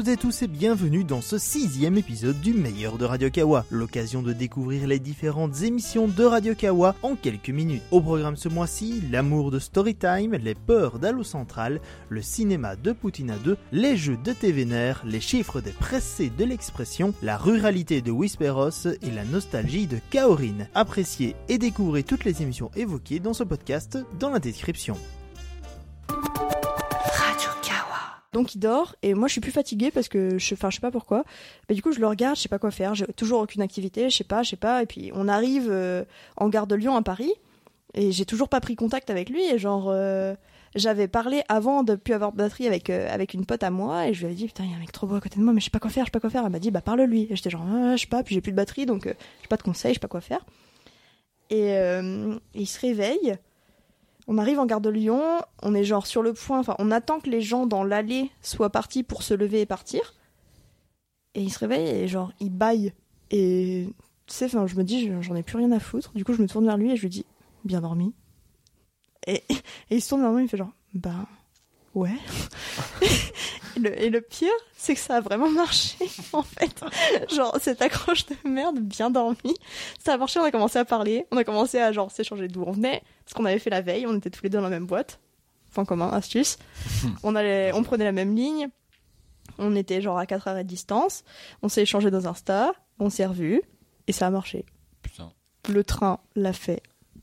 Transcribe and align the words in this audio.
et 0.00 0.16
tous 0.16 0.42
et 0.42 0.48
bienvenue 0.48 1.04
dans 1.04 1.20
ce 1.20 1.36
sixième 1.36 1.98
épisode 1.98 2.40
du 2.40 2.54
meilleur 2.54 2.96
de 2.96 3.04
Radio 3.04 3.28
Kawa, 3.30 3.66
l'occasion 3.70 4.22
de 4.22 4.32
découvrir 4.32 4.86
les 4.86 4.98
différentes 4.98 5.62
émissions 5.62 6.08
de 6.08 6.24
Radio 6.24 6.54
Kawa 6.54 6.94
en 7.02 7.14
quelques 7.14 7.50
minutes. 7.50 7.82
Au 7.90 8.00
programme 8.00 8.36
ce 8.36 8.48
mois-ci, 8.48 9.02
l'amour 9.12 9.50
de 9.50 9.58
Storytime, 9.58 10.32
les 10.32 10.54
peurs 10.54 10.98
d'Allo 10.98 11.22
Central, 11.22 11.80
le 12.08 12.22
cinéma 12.22 12.74
de 12.74 12.92
Poutine 12.92 13.34
2, 13.44 13.56
les 13.72 13.96
jeux 13.98 14.16
de 14.16 14.32
TVNR, 14.32 15.02
les 15.04 15.20
chiffres 15.20 15.60
des 15.60 15.72
pressés 15.72 16.32
de 16.36 16.44
l'expression, 16.44 17.12
la 17.22 17.36
ruralité 17.36 18.00
de 18.00 18.10
Whisperos 18.10 18.86
et 18.86 19.10
la 19.10 19.24
nostalgie 19.24 19.86
de 19.86 19.98
Kaorin. 20.10 20.66
Appréciez 20.74 21.36
et 21.50 21.58
découvrez 21.58 22.02
toutes 22.02 22.24
les 22.24 22.40
émissions 22.40 22.70
évoquées 22.76 23.20
dans 23.20 23.34
ce 23.34 23.44
podcast 23.44 23.98
dans 24.18 24.30
la 24.30 24.38
description. 24.38 24.96
Donc 28.32 28.54
il 28.54 28.58
dort 28.58 28.96
et 29.02 29.12
moi 29.14 29.28
je 29.28 29.32
suis 29.32 29.40
plus 29.42 29.52
fatiguée 29.52 29.90
parce 29.90 30.08
que 30.08 30.38
je, 30.38 30.54
enfin 30.54 30.70
je 30.70 30.76
sais 30.76 30.80
pas 30.80 30.90
pourquoi. 30.90 31.24
Mais 31.68 31.74
du 31.74 31.82
coup 31.82 31.92
je 31.92 32.00
le 32.00 32.06
regarde, 32.06 32.36
je 32.36 32.42
sais 32.42 32.48
pas 32.48 32.58
quoi 32.58 32.70
faire, 32.70 32.94
j'ai 32.94 33.06
toujours 33.06 33.40
aucune 33.40 33.60
activité, 33.60 34.08
je 34.08 34.16
sais 34.16 34.24
pas, 34.24 34.42
je 34.42 34.50
sais 34.50 34.56
pas. 34.56 34.82
Et 34.82 34.86
puis 34.86 35.10
on 35.14 35.28
arrive 35.28 35.68
euh, 35.70 36.04
en 36.36 36.48
gare 36.48 36.66
de 36.66 36.74
Lyon 36.74 36.96
à 36.96 37.02
Paris 37.02 37.32
et 37.94 38.12
j'ai 38.12 38.24
toujours 38.24 38.48
pas 38.48 38.60
pris 38.60 38.74
contact 38.74 39.10
avec 39.10 39.28
lui 39.28 39.44
et 39.44 39.58
genre 39.58 39.88
euh, 39.90 40.34
j'avais 40.74 41.08
parlé 41.08 41.42
avant 41.48 41.82
de 41.82 41.94
plus 41.94 42.14
avoir 42.14 42.32
de 42.32 42.38
batterie 42.38 42.66
avec 42.66 42.88
euh, 42.88 43.06
avec 43.12 43.34
une 43.34 43.44
pote 43.44 43.62
à 43.62 43.70
moi 43.70 44.08
et 44.08 44.14
je 44.14 44.20
lui 44.20 44.26
avais 44.26 44.34
dit 44.34 44.46
putain 44.46 44.64
il 44.64 44.70
y 44.70 44.72
a 44.72 44.76
un 44.76 44.80
mec 44.80 44.92
trop 44.92 45.06
beau 45.06 45.16
à 45.16 45.20
côté 45.20 45.38
de 45.38 45.44
moi 45.44 45.52
mais 45.52 45.60
je 45.60 45.66
sais 45.66 45.70
pas 45.70 45.78
quoi 45.78 45.90
faire, 45.90 46.04
je 46.04 46.08
sais 46.08 46.12
pas 46.12 46.20
quoi 46.20 46.30
faire. 46.30 46.44
Elle 46.44 46.52
m'a 46.52 46.58
dit 46.58 46.70
bah 46.70 46.80
parle 46.80 47.02
lui. 47.02 47.26
Et 47.28 47.36
j'étais 47.36 47.50
genre 47.50 47.66
ah, 47.70 47.96
je 47.96 48.00
sais 48.00 48.06
pas, 48.06 48.22
puis 48.22 48.34
j'ai 48.34 48.40
plus 48.40 48.52
de 48.52 48.56
batterie 48.56 48.86
donc 48.86 49.06
euh, 49.06 49.14
j'ai 49.42 49.48
pas 49.48 49.58
de 49.58 49.62
conseils, 49.62 49.90
je 49.90 49.94
sais 49.96 50.00
pas 50.00 50.08
quoi 50.08 50.22
faire. 50.22 50.44
Et 51.50 51.76
il 52.54 52.66
se 52.66 52.80
réveille. 52.80 53.36
On 54.34 54.38
arrive 54.38 54.58
en 54.58 54.64
gare 54.64 54.80
de 54.80 54.88
Lyon, 54.88 55.22
on 55.60 55.74
est 55.74 55.84
genre 55.84 56.06
sur 56.06 56.22
le 56.22 56.32
point, 56.32 56.58
enfin 56.58 56.74
on 56.78 56.90
attend 56.90 57.20
que 57.20 57.28
les 57.28 57.42
gens 57.42 57.66
dans 57.66 57.84
l'allée 57.84 58.30
soient 58.40 58.70
partis 58.70 59.02
pour 59.02 59.22
se 59.22 59.34
lever 59.34 59.60
et 59.60 59.66
partir. 59.66 60.14
Et 61.34 61.42
il 61.42 61.50
se 61.50 61.58
réveille 61.58 61.86
et 61.86 62.08
genre 62.08 62.32
il 62.40 62.48
baille. 62.48 62.94
Et 63.30 63.88
tu 64.26 64.34
sais, 64.34 64.46
enfin 64.46 64.66
je 64.66 64.74
me 64.76 64.84
dis 64.84 65.12
j'en 65.20 65.34
ai 65.34 65.42
plus 65.42 65.58
rien 65.58 65.70
à 65.70 65.78
foutre. 65.78 66.14
Du 66.14 66.24
coup 66.24 66.32
je 66.32 66.40
me 66.40 66.48
tourne 66.48 66.64
vers 66.64 66.78
lui 66.78 66.90
et 66.90 66.96
je 66.96 67.02
lui 67.02 67.10
dis 67.10 67.26
bien 67.66 67.82
dormi. 67.82 68.14
Et, 69.26 69.44
et 69.90 69.96
il 69.96 70.00
se 70.00 70.08
tourne 70.08 70.22
vers 70.22 70.30
moi, 70.30 70.40
il 70.40 70.48
fait 70.48 70.56
genre 70.56 70.72
bah 70.94 71.26
ouais. 71.94 72.16
et, 73.76 73.78
le, 73.78 74.02
et 74.02 74.10
le 74.10 74.20
pire, 74.20 74.52
c'est 74.76 74.94
que 74.94 75.00
ça 75.00 75.16
a 75.16 75.20
vraiment 75.20 75.50
marché 75.50 76.08
en 76.32 76.42
fait. 76.42 76.84
Genre 77.34 77.56
cette 77.60 77.82
accroche 77.82 78.26
de 78.26 78.36
merde, 78.44 78.78
bien 78.80 79.10
dormi. 79.10 79.36
Ça 80.04 80.14
a 80.14 80.16
marché, 80.16 80.40
on 80.40 80.44
a 80.44 80.50
commencé 80.50 80.78
à 80.78 80.84
parler, 80.84 81.26
on 81.30 81.36
a 81.36 81.44
commencé 81.44 81.78
à 81.78 81.92
genre 81.92 82.10
s'échanger 82.10 82.48
d'où 82.48 82.64
on 82.66 82.72
venait, 82.72 83.02
ce 83.26 83.34
qu'on 83.34 83.44
avait 83.44 83.58
fait 83.58 83.70
la 83.70 83.80
veille, 83.80 84.06
on 84.06 84.16
était 84.16 84.30
tous 84.30 84.42
les 84.42 84.50
deux 84.50 84.58
dans 84.58 84.64
la 84.64 84.70
même 84.70 84.86
boîte. 84.86 85.20
Point 85.72 85.84
commun, 85.84 86.10
astuce. 86.10 86.58
on, 87.22 87.34
allait, 87.34 87.72
on 87.74 87.82
prenait 87.82 88.04
la 88.04 88.12
même 88.12 88.34
ligne, 88.34 88.68
on 89.58 89.74
était 89.76 90.02
genre 90.02 90.18
à 90.18 90.26
4 90.26 90.48
arrêts 90.48 90.64
de 90.64 90.68
distance, 90.68 91.24
on 91.62 91.68
s'est 91.68 91.82
échangé 91.82 92.10
dans 92.10 92.26
Insta, 92.26 92.72
on 92.98 93.08
s'est 93.10 93.26
revus, 93.26 93.62
et 94.06 94.12
ça 94.12 94.26
a 94.26 94.30
marché. 94.30 94.66
Putain. 95.02 95.32
Le 95.68 95.84
train 95.84 96.18
l'a 96.34 96.52
fait. 96.52 96.82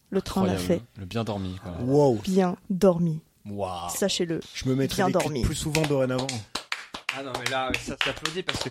Le 0.10 0.22
train 0.22 0.46
l'a 0.46 0.58
fait. 0.58 0.82
Le 0.98 1.06
bien 1.06 1.24
dormi. 1.24 1.56
Quoi. 1.62 1.74
Wow. 1.84 2.16
Bien 2.24 2.56
dormi. 2.70 3.22
Waouh. 3.50 3.90
Sachez-le. 3.90 4.40
Je 4.54 4.68
me 4.70 4.76
mettrai 4.76 4.98
Bien 4.98 5.08
des 5.08 5.14
dormi. 5.14 5.40
clips 5.40 5.46
plus 5.48 5.56
souvent 5.56 5.82
dorénavant. 5.84 6.28
Ah 7.18 7.24
non 7.24 7.32
mais 7.44 7.50
là 7.50 7.72
ça 7.82 7.96
s'applaudit 8.04 8.44
parce 8.44 8.60
que 8.64 8.70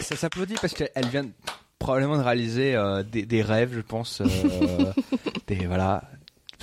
ça 0.00 0.14
s'applaudit 0.16 0.54
parce 0.60 0.72
qu'elle 0.72 1.06
vient 1.08 1.26
probablement 1.80 2.16
de 2.16 2.22
réaliser 2.22 2.76
euh, 2.76 3.02
des, 3.02 3.26
des 3.26 3.42
rêves 3.42 3.72
je 3.74 3.80
pense 3.80 4.20
euh, 4.20 4.92
des 5.48 5.66
voilà 5.66 6.04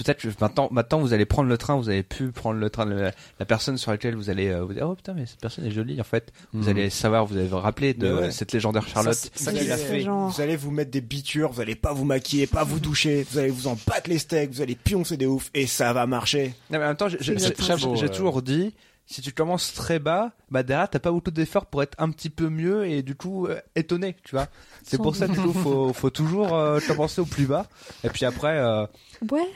peut-être 0.03 0.25
maintenant 0.41 0.67
maintenant 0.71 0.99
vous 0.99 1.13
allez 1.13 1.25
prendre 1.25 1.49
le 1.49 1.57
train 1.57 1.75
vous 1.77 1.89
avez 1.89 2.03
pu 2.03 2.31
prendre 2.31 2.59
le 2.59 2.69
train 2.69 2.85
la, 2.85 3.11
la 3.39 3.45
personne 3.45 3.77
sur 3.77 3.91
laquelle 3.91 4.15
vous 4.15 4.29
allez 4.29 4.47
euh, 4.49 4.63
vous 4.63 4.73
dire 4.73 4.87
oh 4.89 4.95
putain 4.95 5.13
mais 5.13 5.25
cette 5.25 5.39
personne 5.41 5.65
est 5.65 5.71
jolie 5.71 5.99
en 5.99 6.03
fait 6.03 6.31
vous 6.53 6.63
Mhm. 6.63 6.69
allez 6.69 6.89
savoir 6.89 7.25
vous 7.25 7.37
allez 7.37 7.47
vous 7.47 7.57
rappeler 7.57 7.93
de 7.93 8.13
ouais. 8.13 8.31
cette 8.31 8.51
légendaire 8.53 8.87
Charlotte 8.87 9.13
Ça, 9.13 9.29
c'est- 9.33 9.43
ça 9.43 9.51
Oui, 9.51 9.59
qu'il 9.59 9.71
a 9.71 9.77
c'est 9.77 9.83
fait. 9.85 10.01
genre- 10.01 10.29
Vous 10.29 10.41
allez 10.41 10.55
vous 10.55 10.71
mettre 10.71 10.91
des 10.91 11.01
bitures, 11.01 11.51
vous 11.51 11.61
allez 11.61 11.75
pas 11.75 11.93
vous 11.93 12.05
maquiller, 12.05 12.47
pas 12.47 12.63
vous 12.63 12.79
doucher, 12.79 13.25
vous 13.29 13.37
allez 13.37 13.49
vous 13.49 13.67
en 13.67 13.77
battre 13.87 14.09
les 14.09 14.19
steaks, 14.19 14.51
vous 14.51 14.61
allez 14.61 14.75
pioncer 14.75 15.17
des 15.17 15.25
ouf 15.25 15.49
et 15.53 15.67
ça 15.67 15.91
va 15.93 16.05
marcher. 16.07 16.53
Non, 16.69 16.77
mais 16.79 16.85
en 16.85 16.87
même 16.89 16.95
temps, 16.97 17.09
j'ai- 17.09 17.17
euh. 17.19 18.07
toujours 18.09 18.41
dit, 18.41 18.73
si 19.11 19.21
tu 19.23 19.31
commences 19.31 19.73
très 19.73 19.97
bas, 19.97 20.31
bah 20.51 20.61
derrière 20.61 20.87
t'as 20.87 20.99
pas 20.99 21.11
beaucoup 21.11 21.31
d'efforts 21.31 21.65
pour 21.65 21.81
être 21.81 21.95
un 21.97 22.11
petit 22.11 22.29
peu 22.29 22.47
mieux 22.49 22.85
et 22.85 23.01
du 23.01 23.15
coup 23.15 23.47
euh, 23.47 23.59
étonné, 23.75 24.15
tu 24.23 24.35
vois. 24.35 24.45
C'est 24.83 24.97
pour 25.01 25.15
ça 25.15 25.25
qu'il 25.27 25.35
faut, 25.37 25.51
faut, 25.51 25.93
faut 25.93 26.09
toujours 26.11 26.55
euh, 26.55 26.79
commencer 26.87 27.19
au 27.19 27.25
plus 27.25 27.45
bas. 27.47 27.65
Et 28.03 28.09
puis 28.09 28.25
après, 28.25 28.57
euh, 28.59 28.85
Ouais. 29.31 29.47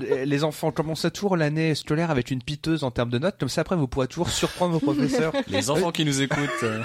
les 0.24 0.44
enfants 0.44 0.70
commencez 0.72 1.10
toujours 1.10 1.36
l'année 1.36 1.74
scolaire 1.74 2.10
avec 2.10 2.30
une 2.30 2.42
piteuse 2.42 2.82
en 2.84 2.90
termes 2.90 3.10
de 3.10 3.18
notes, 3.18 3.36
comme 3.38 3.48
ça 3.48 3.60
après 3.62 3.76
vous 3.76 3.86
pourrez 3.88 4.08
toujours 4.08 4.30
surprendre 4.30 4.72
vos 4.74 4.80
professeurs. 4.80 5.32
Les 5.48 5.70
enfants 5.70 5.92
qui 5.92 6.04
nous 6.04 6.20
écoutent. 6.22 6.40
euh, 6.64 6.82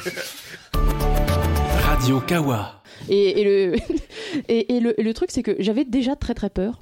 Radio 1.81 2.19
Kawa. 2.21 2.81
Et, 3.09 3.41
et 3.41 3.43
le, 3.43 3.75
et, 4.49 4.75
et 4.75 4.79
le, 4.79 4.99
et 4.99 5.03
le 5.03 5.13
truc, 5.13 5.31
c'est 5.31 5.43
que 5.43 5.55
j'avais 5.59 5.83
déjà 5.85 6.15
très 6.15 6.33
très 6.33 6.49
peur. 6.49 6.81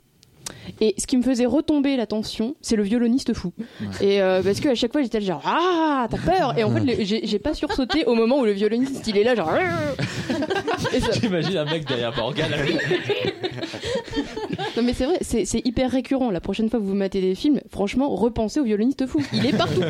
Et 0.82 0.96
ce 0.98 1.08
qui 1.08 1.18
me 1.18 1.24
faisait 1.24 1.46
retomber 1.46 1.96
la 1.98 2.06
tension, 2.06 2.56
c'est 2.62 2.76
le 2.76 2.84
violoniste 2.84 3.34
fou. 3.34 3.52
Et 4.02 4.22
euh, 4.22 4.42
parce 4.44 4.60
que 4.60 4.70
à 4.70 4.76
chaque 4.76 4.92
fois 4.92 5.02
j'étais 5.02 5.22
genre 5.22 5.42
ah 5.46 6.08
t'as 6.10 6.18
peur. 6.18 6.58
Et 6.58 6.64
en 6.64 6.72
fait 6.72 7.04
j'ai 7.06 7.40
pas 7.40 7.54
sursauté 7.54 8.06
au 8.06 8.16
moment 8.16 8.40
où 8.40 8.46
le 8.46 8.52
violoniste 8.52 9.06
il 9.08 9.18
est 9.18 9.24
là 9.24 9.36
genre. 9.36 9.52
Ça- 10.92 11.12
J'imagine 11.20 11.58
un 11.58 11.66
mec 11.66 11.86
derrière 11.88 12.16
Morgan. 12.16 12.50
non 14.78 14.84
mais 14.84 14.94
c'est 14.94 15.06
vrai, 15.06 15.18
c'est 15.22 15.66
hyper 15.66 15.92
récurrent. 15.92 16.32
La 16.32 16.42
prochaine 16.42 16.70
fois 16.70 16.80
que 16.80 16.86
vous 16.86 16.94
matez 16.96 17.22
des 17.22 17.36
films, 17.36 17.62
franchement 17.70 18.14
repensez 18.16 18.60
au 18.60 18.64
violoniste 18.64 19.06
fou. 19.08 19.22
Il 19.34 19.46
est 19.46 19.58
partout. 19.58 19.82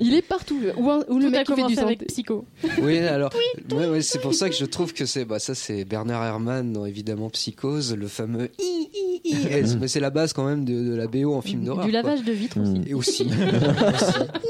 Il 0.00 0.14
est 0.14 0.22
partout. 0.22 0.58
Ou, 0.76 0.90
un- 0.90 1.04
ou 1.08 1.18
le 1.18 1.30
mec 1.30 1.46
qui 1.46 1.54
fait 1.54 1.66
du 1.66 1.78
avec. 1.78 2.06
Psycho. 2.06 2.44
Oui, 2.82 2.98
alors, 2.98 3.30
ouais, 3.72 3.86
ouais, 3.88 4.02
c'est 4.02 4.20
pour 4.20 4.34
ça 4.34 4.48
que 4.48 4.56
je 4.56 4.64
trouve 4.64 4.92
que 4.92 5.06
c'est, 5.06 5.24
bah, 5.24 5.38
ça, 5.38 5.54
c'est 5.54 5.84
Bernard 5.84 6.24
Herrmann 6.24 6.72
dans 6.72 6.84
évidemment 6.86 7.30
Psychose, 7.30 7.94
le 7.94 8.08
fameux 8.08 8.50
i, 8.58 8.88
i, 9.24 9.30
i, 9.30 9.46
S. 9.50 9.76
mais 9.80 9.88
c'est 9.88 10.00
la 10.00 10.10
base 10.10 10.32
quand 10.32 10.44
même 10.46 10.64
de, 10.64 10.72
de 10.90 10.94
la 10.94 11.06
BO 11.06 11.34
en 11.34 11.40
film 11.42 11.64
d'horreur. 11.64 11.84
Du 11.86 11.90
quoi. 11.92 12.02
lavage 12.02 12.22
de 12.24 12.32
vitres 12.32 12.58
aussi. 12.60 12.80
Et 12.86 12.94
aussi, 12.94 13.22
aussi, 13.24 13.30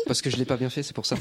parce 0.06 0.22
que 0.22 0.30
je 0.30 0.36
l'ai 0.36 0.44
pas 0.44 0.56
bien 0.56 0.70
fait, 0.70 0.82
c'est 0.82 0.94
pour 0.94 1.06
ça. 1.06 1.16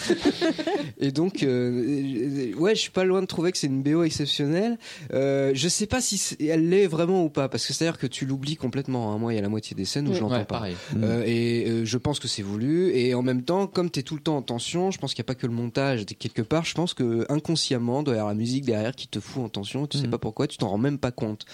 Et 1.00 1.12
donc, 1.12 1.44
euh, 1.44 2.53
ouais, 2.57 2.75
je 2.75 2.80
suis 2.81 2.91
pas 2.91 3.03
loin 3.03 3.22
de 3.22 3.28
trouver 3.28 3.51
que 3.51 3.57
c'est 3.57 3.68
une 3.68 3.84
BO 3.84 4.03
exceptionnelle. 4.03 4.78
Euh, 5.13 5.51
je 5.53 5.68
sais 5.68 5.88
pas 5.88 6.01
si 6.01 6.35
elle 6.40 6.69
l'est 6.69 6.88
vraiment 6.88 7.24
ou 7.24 7.30
pas, 7.30 7.50
parce 7.50 7.66
que 7.66 7.74
c'est 7.74 7.85
à 7.88 7.91
dire 7.91 7.97
que 8.00 8.07
tu 8.07 8.25
l'oublies 8.25 8.53
complètement. 8.56 9.14
hein. 9.14 9.18
Moi, 9.18 9.34
il 9.34 9.36
y 9.36 9.40
a 9.40 9.41
la 9.41 9.50
moitié 9.50 9.75
des 9.75 9.86
scènes 9.86 10.08
où 10.08 10.12
Ouais. 10.12 10.16
je 10.18 10.22
l'entends 10.22 10.36
Ouais, 10.36 10.46
pas. 10.46 10.56
pareil. 10.56 10.75
Euh, 11.02 11.24
et 11.25 11.69
euh, 11.69 11.86
je 11.86 11.97
pense 11.97 12.19
que 12.19 12.28
c'est 12.28 12.41
voulu. 12.44 12.91
Et 12.96 13.14
en 13.14 13.22
même 13.22 13.44
temps, 13.44 13.68
comme 13.68 13.90
tu 13.91 14.00
es 14.00 14.03
tout 14.03 14.16
le 14.16 14.22
temps 14.22 14.38
en 14.38 14.41
tension, 14.41 14.91
je 14.91 14.97
pense 14.97 15.14
qu'il 15.14 15.22
n'y 15.22 15.25
a 15.28 15.31
pas 15.34 15.36
que 15.36 15.47
le 15.47 15.53
montage. 15.53 16.06
Quelque 16.06 16.41
part, 16.41 16.66
je 16.66 16.74
pense 16.74 16.94
que 16.94 17.25
inconsciemment, 17.30 18.03
doit 18.03 18.16
y 18.16 18.18
avoir 18.18 18.34
la 18.34 18.38
musique 18.40 18.66
derrière 18.66 18.96
qui 18.96 19.08
te 19.08 19.19
fout 19.19 19.44
en 19.44 19.50
tension. 19.50 19.88
Tu 19.88 19.97
sais 19.97 20.06
Mhm. 20.06 20.12
pas 20.12 20.18
pourquoi, 20.18 20.47
tu 20.47 20.58
t'en 20.58 20.69
rends 20.69 20.78
même 20.78 20.97
pas 20.97 21.12
compte. 21.12 21.46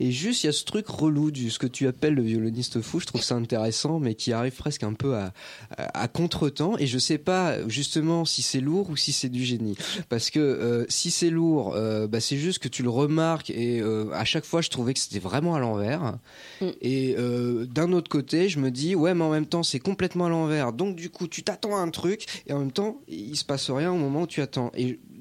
Et 0.00 0.10
juste, 0.10 0.42
il 0.44 0.46
y 0.46 0.48
a 0.50 0.52
ce 0.52 0.64
truc 0.64 0.86
relou 0.88 1.30
du 1.30 1.50
ce 1.50 1.58
que 1.58 1.66
tu 1.66 1.86
appelles 1.86 2.14
le 2.14 2.22
violoniste 2.22 2.80
fou. 2.80 3.00
Je 3.00 3.06
trouve 3.06 3.22
ça 3.22 3.34
intéressant, 3.36 3.98
mais 4.00 4.14
qui 4.14 4.32
arrive 4.32 4.54
presque 4.56 4.82
un 4.82 4.94
peu 4.94 5.14
à, 5.16 5.32
à, 5.76 6.02
à 6.02 6.08
contre-temps. 6.08 6.76
Et 6.78 6.86
je 6.86 6.98
sais 6.98 7.18
pas 7.18 7.56
justement 7.68 8.24
si 8.24 8.42
c'est 8.42 8.60
lourd 8.60 8.90
ou 8.90 8.96
si 8.96 9.12
c'est 9.12 9.28
du 9.28 9.44
génie. 9.44 9.76
Parce 10.08 10.30
que 10.30 10.38
euh, 10.40 10.84
si 10.88 11.10
c'est 11.10 11.30
lourd, 11.30 11.74
euh, 11.74 12.06
bah, 12.06 12.20
c'est 12.20 12.36
juste 12.36 12.58
que 12.58 12.68
tu 12.68 12.82
le 12.82 12.90
remarques. 12.90 13.50
Et 13.50 13.80
euh, 13.80 14.10
à 14.12 14.24
chaque 14.24 14.44
fois, 14.44 14.60
je 14.60 14.70
trouvais 14.70 14.94
que 14.94 15.00
c'était 15.00 15.18
vraiment 15.18 15.54
à 15.54 15.58
l'envers. 15.60 16.16
Mm. 16.60 16.66
Et 16.80 17.14
euh, 17.18 17.66
d'un 17.66 17.92
autre 17.92 18.08
côté, 18.08 18.48
je 18.48 18.58
me 18.58 18.70
dis, 18.70 18.94
ouais, 18.94 19.14
mais 19.14 19.24
en 19.24 19.30
même 19.30 19.46
temps, 19.46 19.62
c'est 19.62 19.78
complètement 19.78 20.26
à 20.26 20.28
l'envers. 20.28 20.72
Donc, 20.72 20.96
du 20.96 21.10
coup, 21.10 21.28
tu 21.28 21.42
t'attends 21.42 21.76
à 21.76 21.80
un 21.80 21.90
truc, 21.90 22.26
et 22.46 22.52
en 22.52 22.58
même 22.58 22.72
temps, 22.72 23.00
il 23.08 23.36
se 23.36 23.44
passe 23.44 23.70
rien 23.70 23.92
au 23.92 23.96
moment 23.96 24.22
où 24.22 24.26
tu 24.26 24.40
attends. 24.40 24.72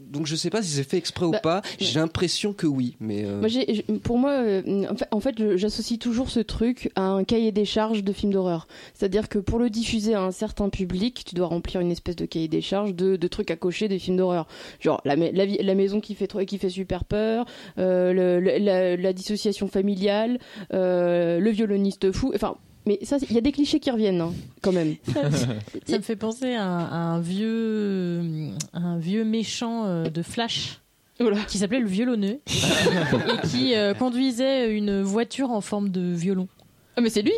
Donc, 0.09 0.25
je 0.25 0.35
sais 0.35 0.49
pas 0.49 0.61
si 0.61 0.69
c'est 0.69 0.83
fait 0.89 0.97
exprès 0.97 1.25
ou 1.25 1.31
Bah, 1.31 1.39
pas. 1.39 1.61
J'ai 1.79 1.99
l'impression 1.99 2.53
que 2.53 2.67
oui, 2.67 2.95
mais. 2.99 3.23
euh, 3.25 3.39
Moi, 3.39 3.49
pour 4.03 4.17
moi, 4.17 4.31
euh, 4.31 4.85
en 5.11 5.19
fait, 5.19 5.35
j'associe 5.57 5.99
toujours 5.99 6.29
ce 6.29 6.39
truc 6.39 6.91
à 6.95 7.03
un 7.03 7.23
cahier 7.23 7.51
des 7.51 7.65
charges 7.65 8.03
de 8.03 8.11
film 8.13 8.33
d'horreur. 8.33 8.67
C'est-à-dire 8.93 9.29
que 9.29 9.39
pour 9.39 9.59
le 9.59 9.69
diffuser 9.69 10.13
à 10.15 10.21
un 10.21 10.31
certain 10.31 10.69
public, 10.69 11.23
tu 11.25 11.35
dois 11.35 11.47
remplir 11.47 11.81
une 11.81 11.91
espèce 11.91 12.15
de 12.15 12.25
cahier 12.25 12.47
des 12.47 12.61
charges 12.61 12.93
de, 12.95 13.15
de 13.15 13.27
trucs 13.27 13.51
à 13.51 13.55
cocher 13.55 13.87
des 13.87 13.99
films 13.99 14.17
d'horreur. 14.17 14.47
Genre 14.79 15.01
la, 15.05 15.15
maison 15.75 15.99
qui 16.01 16.15
fait, 16.15 16.27
trop- 16.27 16.43
qui 16.45 16.57
fait 16.57 16.69
super 16.69 17.05
peur, 17.05 17.45
euh, 17.77 18.13
le- 18.13 18.57
la, 18.59 18.95
la 18.95 19.13
dissociation 19.13 19.67
familiale, 19.67 20.39
le 20.71 21.49
violoniste 21.49 22.11
fou. 22.11 22.31
Enfin, 22.35 22.55
mais 22.89 22.97
ça, 23.03 23.17
il 23.29 23.35
y 23.35 23.37
a 23.37 23.41
des 23.41 23.51
clichés 23.51 23.79
qui 23.79 23.91
reviennent 23.91 24.19
hein, 24.21 24.33
quand 24.63 24.71
même. 24.71 24.95
Ça 25.85 25.97
me 25.97 26.01
fait 26.01 26.15
penser 26.15 26.55
à, 26.55 26.65
un- 26.65 26.85
à 26.85 26.95
un 26.97 27.19
vieux, 27.21 28.21
un 28.73 28.97
vieux 28.97 29.23
méchant 29.23 29.85
euh, 29.85 30.05
de 30.09 30.21
Flash 30.23 30.79
qui 31.49 31.57
s'appelait 31.59 31.81
le 31.81 31.87
violonneux 31.87 32.39
et 32.47 33.47
qui 33.47 33.75
euh, 33.75 33.93
conduisait 33.93 34.73
une 34.75 35.01
voiture 35.03 35.51
en 35.51 35.61
forme 35.61 35.89
de 35.89 36.13
violon. 36.13 36.47
Ah, 36.95 37.01
mais 37.01 37.09
c'est 37.09 37.21
lui 37.21 37.33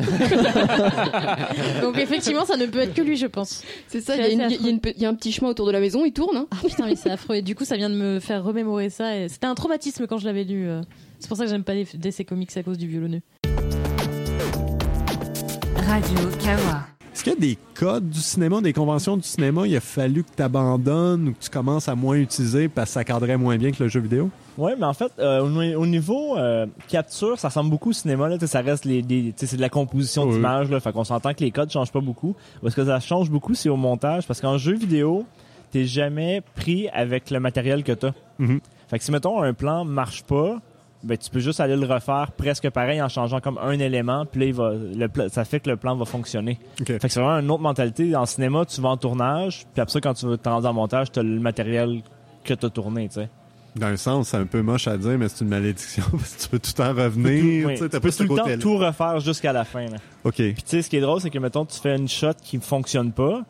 Donc 1.82 1.98
effectivement, 1.98 2.44
ça 2.44 2.56
ne 2.56 2.66
peut 2.66 2.78
être 2.80 2.94
que 2.94 3.02
lui, 3.02 3.16
je 3.16 3.26
pense. 3.26 3.62
C'est 3.86 4.00
ça, 4.00 4.16
il 4.16 4.36
y, 4.38 4.40
a 4.42 4.48
y 4.48 5.00
y 5.02 5.06
un 5.06 5.14
petit 5.14 5.32
chemin 5.32 5.50
autour 5.50 5.66
de 5.66 5.72
la 5.72 5.80
maison, 5.80 6.04
il 6.04 6.12
tourne. 6.12 6.36
hein. 6.36 6.46
Ah 6.50 6.56
putain, 6.66 6.86
mais 6.86 6.96
c'est 6.96 7.10
affreux. 7.10 7.36
Et 7.36 7.42
du 7.42 7.54
coup, 7.54 7.64
ça 7.64 7.76
vient 7.76 7.90
de 7.90 7.94
me 7.94 8.18
faire 8.20 8.42
remémorer 8.44 8.90
ça. 8.90 9.28
C'était 9.28 9.46
un 9.46 9.54
traumatisme 9.54 10.06
quand 10.06 10.18
je 10.18 10.26
l'avais 10.26 10.44
lu. 10.44 10.66
euh. 10.68 10.80
C'est 11.18 11.28
pour 11.28 11.36
ça 11.36 11.44
que 11.44 11.50
j'aime 11.50 11.64
pas 11.64 11.74
les 11.74 11.84
DC 11.94 12.24
Comics 12.26 12.56
à 12.56 12.62
cause 12.62 12.78
du 12.78 12.86
violonneux. 12.88 13.20
Radio 15.90 16.28
Kawa. 16.42 16.84
Est-ce 17.12 17.24
qu'il 17.24 17.32
y 17.32 17.36
a 17.36 17.40
des 17.40 17.58
codes 17.74 18.08
du 18.08 18.20
cinéma, 18.20 18.60
des 18.60 18.72
conventions 18.72 19.16
du 19.16 19.24
cinéma, 19.24 19.66
il 19.66 19.76
a 19.76 19.80
fallu 19.80 20.22
que 20.22 20.30
tu 20.36 20.42
abandonnes 20.42 21.28
ou 21.28 21.32
que 21.32 21.38
tu 21.40 21.50
commences 21.50 21.88
à 21.88 21.96
moins 21.96 22.14
utiliser 22.16 22.68
parce 22.68 22.90
que 22.90 22.94
ça 22.94 23.04
cadrait 23.04 23.36
moins 23.36 23.56
bien 23.58 23.72
que 23.72 23.82
le 23.82 23.88
jeu 23.88 23.98
vidéo? 24.00 24.30
Ouais, 24.56 24.74
mais 24.78 24.86
en 24.86 24.92
fait, 24.94 25.10
euh, 25.18 25.40
au, 25.42 25.80
au 25.82 25.86
niveau 25.86 26.36
euh, 26.38 26.66
capture, 26.88 27.38
ça 27.40 27.48
ressemble 27.48 27.70
beaucoup 27.70 27.90
au 27.90 27.92
cinéma. 27.92 28.28
Là, 28.28 28.36
Tu 28.38 28.42
sais, 28.42 28.52
ça 28.52 28.60
reste 28.60 28.84
les, 28.84 29.02
des- 29.02 29.32
tu 29.32 29.40
sais, 29.40 29.46
c'est 29.46 29.56
de 29.56 29.60
la 29.60 29.68
composition 29.68 30.22
Oui. 30.24 30.34
d'images. 30.34 30.70
Là, 30.70 30.78
fait 30.78 30.92
qu'on 30.92 31.02
s'entend 31.04 31.34
que 31.34 31.40
les 31.40 31.50
codes 31.50 31.70
changent 31.70 31.92
pas 31.92 32.00
beaucoup. 32.00 32.36
Parce 32.62 32.74
que 32.76 32.84
ça 32.84 33.00
change 33.00 33.28
beaucoup, 33.30 33.54
c'est 33.54 33.68
au 33.68 33.76
montage. 33.76 34.26
Parce 34.28 34.40
qu'en 34.40 34.56
jeu 34.58 34.74
vidéo, 34.76 35.26
t'es 35.72 35.84
jamais 35.86 36.40
pris 36.54 36.88
avec 36.90 37.30
le 37.30 37.40
matériel 37.40 37.82
que 37.82 37.92
t'as. 37.92 38.12
Mhm. 38.38 38.60
Fait 38.88 38.98
que 38.98 39.04
si 39.04 39.10
mettons 39.10 39.42
un 39.42 39.52
plan 39.54 39.84
marche 39.84 40.22
pas, 40.22 40.60
ben 41.02 41.16
tu 41.16 41.30
peux 41.30 41.40
juste 41.40 41.60
aller 41.60 41.76
le 41.76 41.86
refaire 41.86 42.30
presque 42.36 42.68
pareil 42.70 43.00
en 43.00 43.08
changeant 43.08 43.40
comme 43.40 43.58
un 43.58 43.78
élément. 43.78 44.26
Puis 44.26 44.40
là, 44.40 44.46
il 44.46 44.54
va, 44.54 44.72
le 44.74 45.08
pla- 45.08 45.28
ça 45.28 45.44
fait 45.44 45.60
que 45.60 45.70
le 45.70 45.76
plan 45.76 45.96
va 45.96 46.04
fonctionner. 46.04 46.58
Fait 46.86 46.98
que 46.98 47.08
c'est 47.08 47.20
vraiment 47.20 47.38
une 47.40 47.50
autre 47.50 47.62
mentalité. 47.62 48.14
En 48.14 48.26
cinéma, 48.26 48.64
tu 48.66 48.80
vas 48.80 48.90
en 48.90 48.96
tournage, 48.96 49.66
puis 49.72 49.80
après 49.80 49.92
ça, 49.92 50.00
quand 50.00 50.14
tu 50.14 50.26
vas 50.26 50.36
te 50.36 50.48
rendre 50.48 50.68
en 50.68 50.72
montage, 50.74 51.10
t'as 51.10 51.22
le 51.22 51.40
matériel 51.40 52.02
que 52.44 52.54
t'as 52.54 52.68
tourné, 52.68 53.08
tu 53.08 53.14
sais. 53.14 53.28
Dans 53.76 53.86
un 53.86 53.96
sens, 53.96 54.28
c'est 54.28 54.36
un 54.36 54.46
peu 54.46 54.62
moche 54.62 54.88
à 54.88 54.96
dire, 54.98 55.16
mais 55.16 55.28
c'est 55.28 55.42
une 55.44 55.50
malédiction 55.50 56.02
parce 56.12 56.34
que 56.34 56.42
tu 56.42 56.48
peux 56.48 56.58
tout 56.58 56.72
le 56.76 56.82
temps 56.84 56.92
revenir. 57.02 57.66
Oui, 57.68 57.74
tu 57.78 57.88
tu 57.88 58.00
peux 58.00 58.10
tout 58.10 58.22
le 58.24 58.36
temps 58.36 58.58
tout 58.60 58.76
refaire 58.76 59.20
jusqu'à 59.20 59.52
la 59.52 59.64
fin. 59.64 59.86
Là. 59.86 59.96
OK. 60.24 60.34
Puis 60.34 60.54
tu 60.54 60.62
sais, 60.66 60.82
ce 60.82 60.90
qui 60.90 60.96
est 60.96 61.00
drôle, 61.00 61.20
c'est 61.20 61.30
que 61.30 61.38
mettons, 61.38 61.64
tu 61.64 61.78
fais 61.78 61.96
une 61.96 62.08
shot 62.08 62.32
qui 62.42 62.56
ne 62.56 62.62
fonctionne 62.62 63.12
pas, 63.12 63.42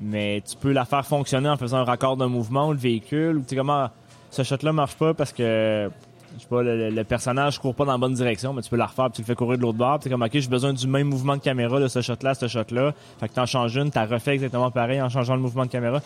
mais 0.00 0.42
tu 0.48 0.56
peux 0.56 0.72
la 0.72 0.84
faire 0.84 1.04
fonctionner 1.04 1.48
en 1.48 1.56
faisant 1.56 1.78
un 1.78 1.84
raccord 1.84 2.16
d'un 2.16 2.28
mouvement 2.28 2.68
ou 2.68 2.72
le 2.72 2.78
véhicule, 2.78 3.36
ou 3.36 3.40
tu 3.42 3.48
sais 3.50 3.56
comment 3.56 3.90
ce 4.30 4.42
shot-là 4.44 4.72
marche 4.72 4.94
pas 4.94 5.12
parce 5.14 5.32
que 5.32 5.90
je 6.36 6.42
sais 6.42 6.48
pas, 6.48 6.62
le, 6.62 7.02
personnage 7.04 7.58
court 7.58 7.74
pas 7.74 7.84
dans 7.84 7.92
la 7.92 7.98
bonne 7.98 8.14
direction, 8.14 8.52
mais 8.52 8.62
tu 8.62 8.70
peux 8.70 8.76
la 8.76 8.86
refaire, 8.86 9.06
puis 9.06 9.14
tu 9.16 9.22
le 9.22 9.26
fais 9.26 9.34
courir 9.34 9.58
de 9.58 9.62
l'autre 9.62 9.78
bord, 9.78 9.98
t'es 9.98 10.10
comme 10.10 10.22
ok, 10.22 10.30
j'ai 10.32 10.48
besoin 10.48 10.72
du 10.72 10.86
même 10.86 11.08
mouvement 11.08 11.36
de 11.36 11.42
caméra 11.42 11.80
de 11.80 11.88
ce 11.88 12.00
shot-là, 12.00 12.34
ce 12.34 12.48
shot-là. 12.48 12.92
Fait 13.18 13.28
que 13.28 13.34
t'en 13.34 13.46
changes 13.46 13.76
une, 13.76 13.90
t'as 13.90 14.06
refait 14.06 14.34
exactement 14.34 14.70
pareil 14.70 15.00
en 15.00 15.08
changeant 15.08 15.34
le 15.34 15.42
mouvement 15.42 15.66
de 15.66 15.70
caméra. 15.70 16.00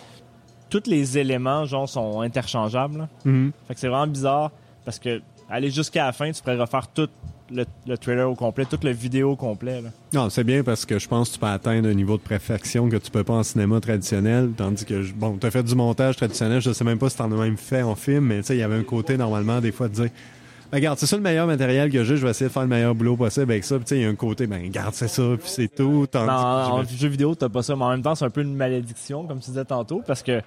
Tous 0.71 0.83
les 0.87 1.19
éléments, 1.19 1.65
genre, 1.65 1.89
sont 1.89 2.21
interchangeables. 2.21 2.99
là. 2.99 3.09
Mhm. 3.25 3.53
Fait 3.69 3.75
que 3.75 3.81
c'est 3.81 3.89
vraiment 3.89 4.07
bizarre 4.07 4.51
parce 4.85 4.99
que 4.99 5.21
aller 5.51 5.71
jusqu'à 5.71 6.07
la 6.07 6.13
fin, 6.13 6.31
tu 6.33 6.41
pourrais 6.41 6.57
refaire 6.57 6.89
tout 6.89 7.09
le, 7.55 7.65
le 7.87 7.99
trailer 7.99 8.31
au 8.31 8.35
complet, 8.35 8.65
toute 8.65 8.85
le 8.85 8.91
vidéo 8.93 9.33
au 9.33 9.37
complet. 9.37 9.81
Là. 9.83 9.91
Non, 10.13 10.31
c'est 10.31 10.45
bien 10.45 10.63
parce 10.63 10.85
que 10.87 10.99
je 10.99 11.07
pense 11.09 11.29
que 11.29 11.35
tu 11.35 11.41
peux 11.41 11.47
atteindre 11.47 11.89
un 11.89 11.95
niveau 11.95 12.17
de 12.17 12.23
perfection 12.23 12.89
que 12.89 12.97
tu 12.97 13.11
peux 13.11 13.25
pas 13.25 13.35
en 13.35 13.43
cinéma 13.43 13.81
traditionnel, 13.81 14.51
tandis 14.57 14.85
que, 14.85 15.03
je- 15.03 15.13
bon, 15.13 15.37
t'as 15.39 15.51
fait 15.51 15.63
du 15.63 15.75
montage 15.75 16.17
traditionnel, 16.17 16.61
je 16.61 16.73
sais 16.73 16.85
même 16.85 16.99
pas 16.99 17.11
si 17.11 17.17
t'en 17.17 17.31
as 17.33 17.37
même 17.37 17.57
fait 17.57 17.83
en 17.83 17.95
film, 17.95 18.25
mais 18.27 18.39
tu 18.41 18.49
sais, 18.49 18.57
il 18.57 18.61
y 18.61 18.63
avait 18.63 18.77
un 18.77 18.85
côté, 18.85 19.17
normalement, 19.17 19.61
des 19.61 19.73
fois, 19.73 19.89
de 19.89 19.95
dire, 19.95 20.09
Ben, 20.71 20.79
regarde, 20.79 20.99
c'est 20.99 21.05
ça 21.07 21.17
le 21.17 21.23
meilleur 21.23 21.47
matériel 21.47 21.91
que 21.91 22.03
j'ai, 22.03 22.17
je 22.17 22.25
vais 22.25 22.31
essayer 22.31 22.47
de 22.49 22.53
faire 22.53 22.63
le 22.63 22.69
meilleur 22.69 22.95
boulot 22.95 23.15
possible 23.15 23.53
avec 23.53 23.63
ça, 23.63 23.77
puis 23.77 23.85
tu 23.85 23.89
sais, 23.91 23.97
il 23.99 24.03
y 24.05 24.07
a 24.07 24.09
un 24.09 24.15
côté, 24.15 24.47
ben, 24.47 24.63
regarde, 24.63 24.95
c'est 24.95 25.07
ça, 25.09 25.23
puis 25.39 25.51
c'est 25.51 25.69
tout, 25.69 26.07
tandis 26.11 26.27
Non, 26.29 26.33
en 26.79 26.85
jeu 26.85 27.09
vidéo, 27.09 27.35
t'as 27.35 27.51
pas 27.51 27.63
ça, 27.63 27.77
mais 27.77 27.85
en 27.85 27.91
même 27.91 28.01
temps, 28.03 28.15
c'est 28.15 28.25
un 28.25 28.31
peu 28.31 28.41
une 28.41 28.55
malédiction, 28.57 29.27
comme 29.27 29.39
tu 29.41 29.51
disais 29.51 29.67
tantôt, 29.67 30.03
parce 30.07 30.23
que 30.23 30.41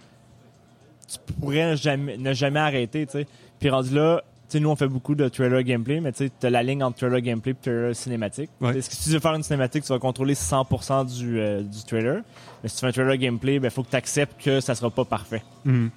tu 1.07 1.19
pourrais 1.39 1.77
jamais, 1.77 2.17
ne 2.17 2.33
jamais 2.33 2.59
arrêter, 2.59 3.05
tu 3.05 3.11
sais. 3.11 3.27
Puis 3.59 3.69
rendu 3.69 3.93
là, 3.93 4.23
tu 4.23 4.34
sais, 4.49 4.59
nous, 4.59 4.69
on 4.69 4.75
fait 4.75 4.87
beaucoup 4.87 5.15
de 5.15 5.27
trailer 5.27 5.63
gameplay, 5.63 5.99
mais 6.01 6.11
tu 6.11 6.25
sais, 6.25 6.31
t'as 6.39 6.49
la 6.49 6.63
ligne 6.63 6.83
entre 6.83 6.97
trailer 6.97 7.21
gameplay 7.21 7.51
et 7.51 7.55
trailer 7.55 7.95
cinématique. 7.95 8.49
Ouais. 8.61 8.79
Si 8.81 9.03
tu 9.03 9.09
veux 9.09 9.19
faire 9.19 9.33
une 9.33 9.43
cinématique, 9.43 9.83
tu 9.83 9.89
vas 9.93 9.99
contrôler 9.99 10.33
100% 10.33 11.05
du, 11.17 11.39
euh, 11.39 11.61
du 11.61 11.83
trailer. 11.83 12.21
Mais 12.63 12.69
si 12.69 12.75
tu 12.75 12.81
fais 12.81 12.87
un 12.87 12.91
trailer 12.91 13.17
gameplay, 13.17 13.59
ben, 13.59 13.69
faut 13.69 13.83
que 13.83 13.89
tu 13.89 13.95
acceptes 13.95 14.41
que 14.41 14.59
ça 14.59 14.75
sera 14.75 14.89
pas 14.89 15.05
parfait. 15.05 15.43
Mhm. 15.65 15.91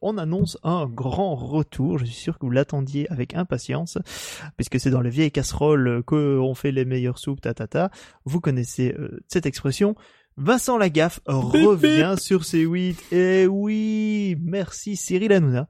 on 0.00 0.18
annonce 0.18 0.58
un 0.62 0.86
grand 0.86 1.34
retour. 1.34 1.98
Je 1.98 2.04
suis 2.04 2.14
sûr 2.14 2.38
que 2.38 2.46
vous 2.46 2.50
l'attendiez 2.50 3.10
avec 3.10 3.34
impatience, 3.34 3.98
puisque 4.56 4.78
c'est 4.80 4.90
dans 4.90 5.00
les 5.00 5.10
vieilles 5.10 5.30
casseroles 5.30 6.02
qu'on 6.04 6.54
fait 6.54 6.72
les 6.72 6.84
meilleures 6.84 7.18
soupes, 7.18 7.40
ta 7.40 7.54
ta 7.54 7.66
ta. 7.66 7.90
Vous 8.24 8.40
connaissez 8.40 8.94
euh, 8.98 9.20
cette 9.28 9.46
expression. 9.46 9.96
Vincent 10.40 10.78
Lagaffe 10.78 11.20
revient 11.26 12.14
sur 12.16 12.42
C8. 12.42 12.94
Et 13.12 13.46
oui, 13.48 14.36
merci 14.40 14.94
Cyril 14.94 15.32
Hanouna, 15.32 15.66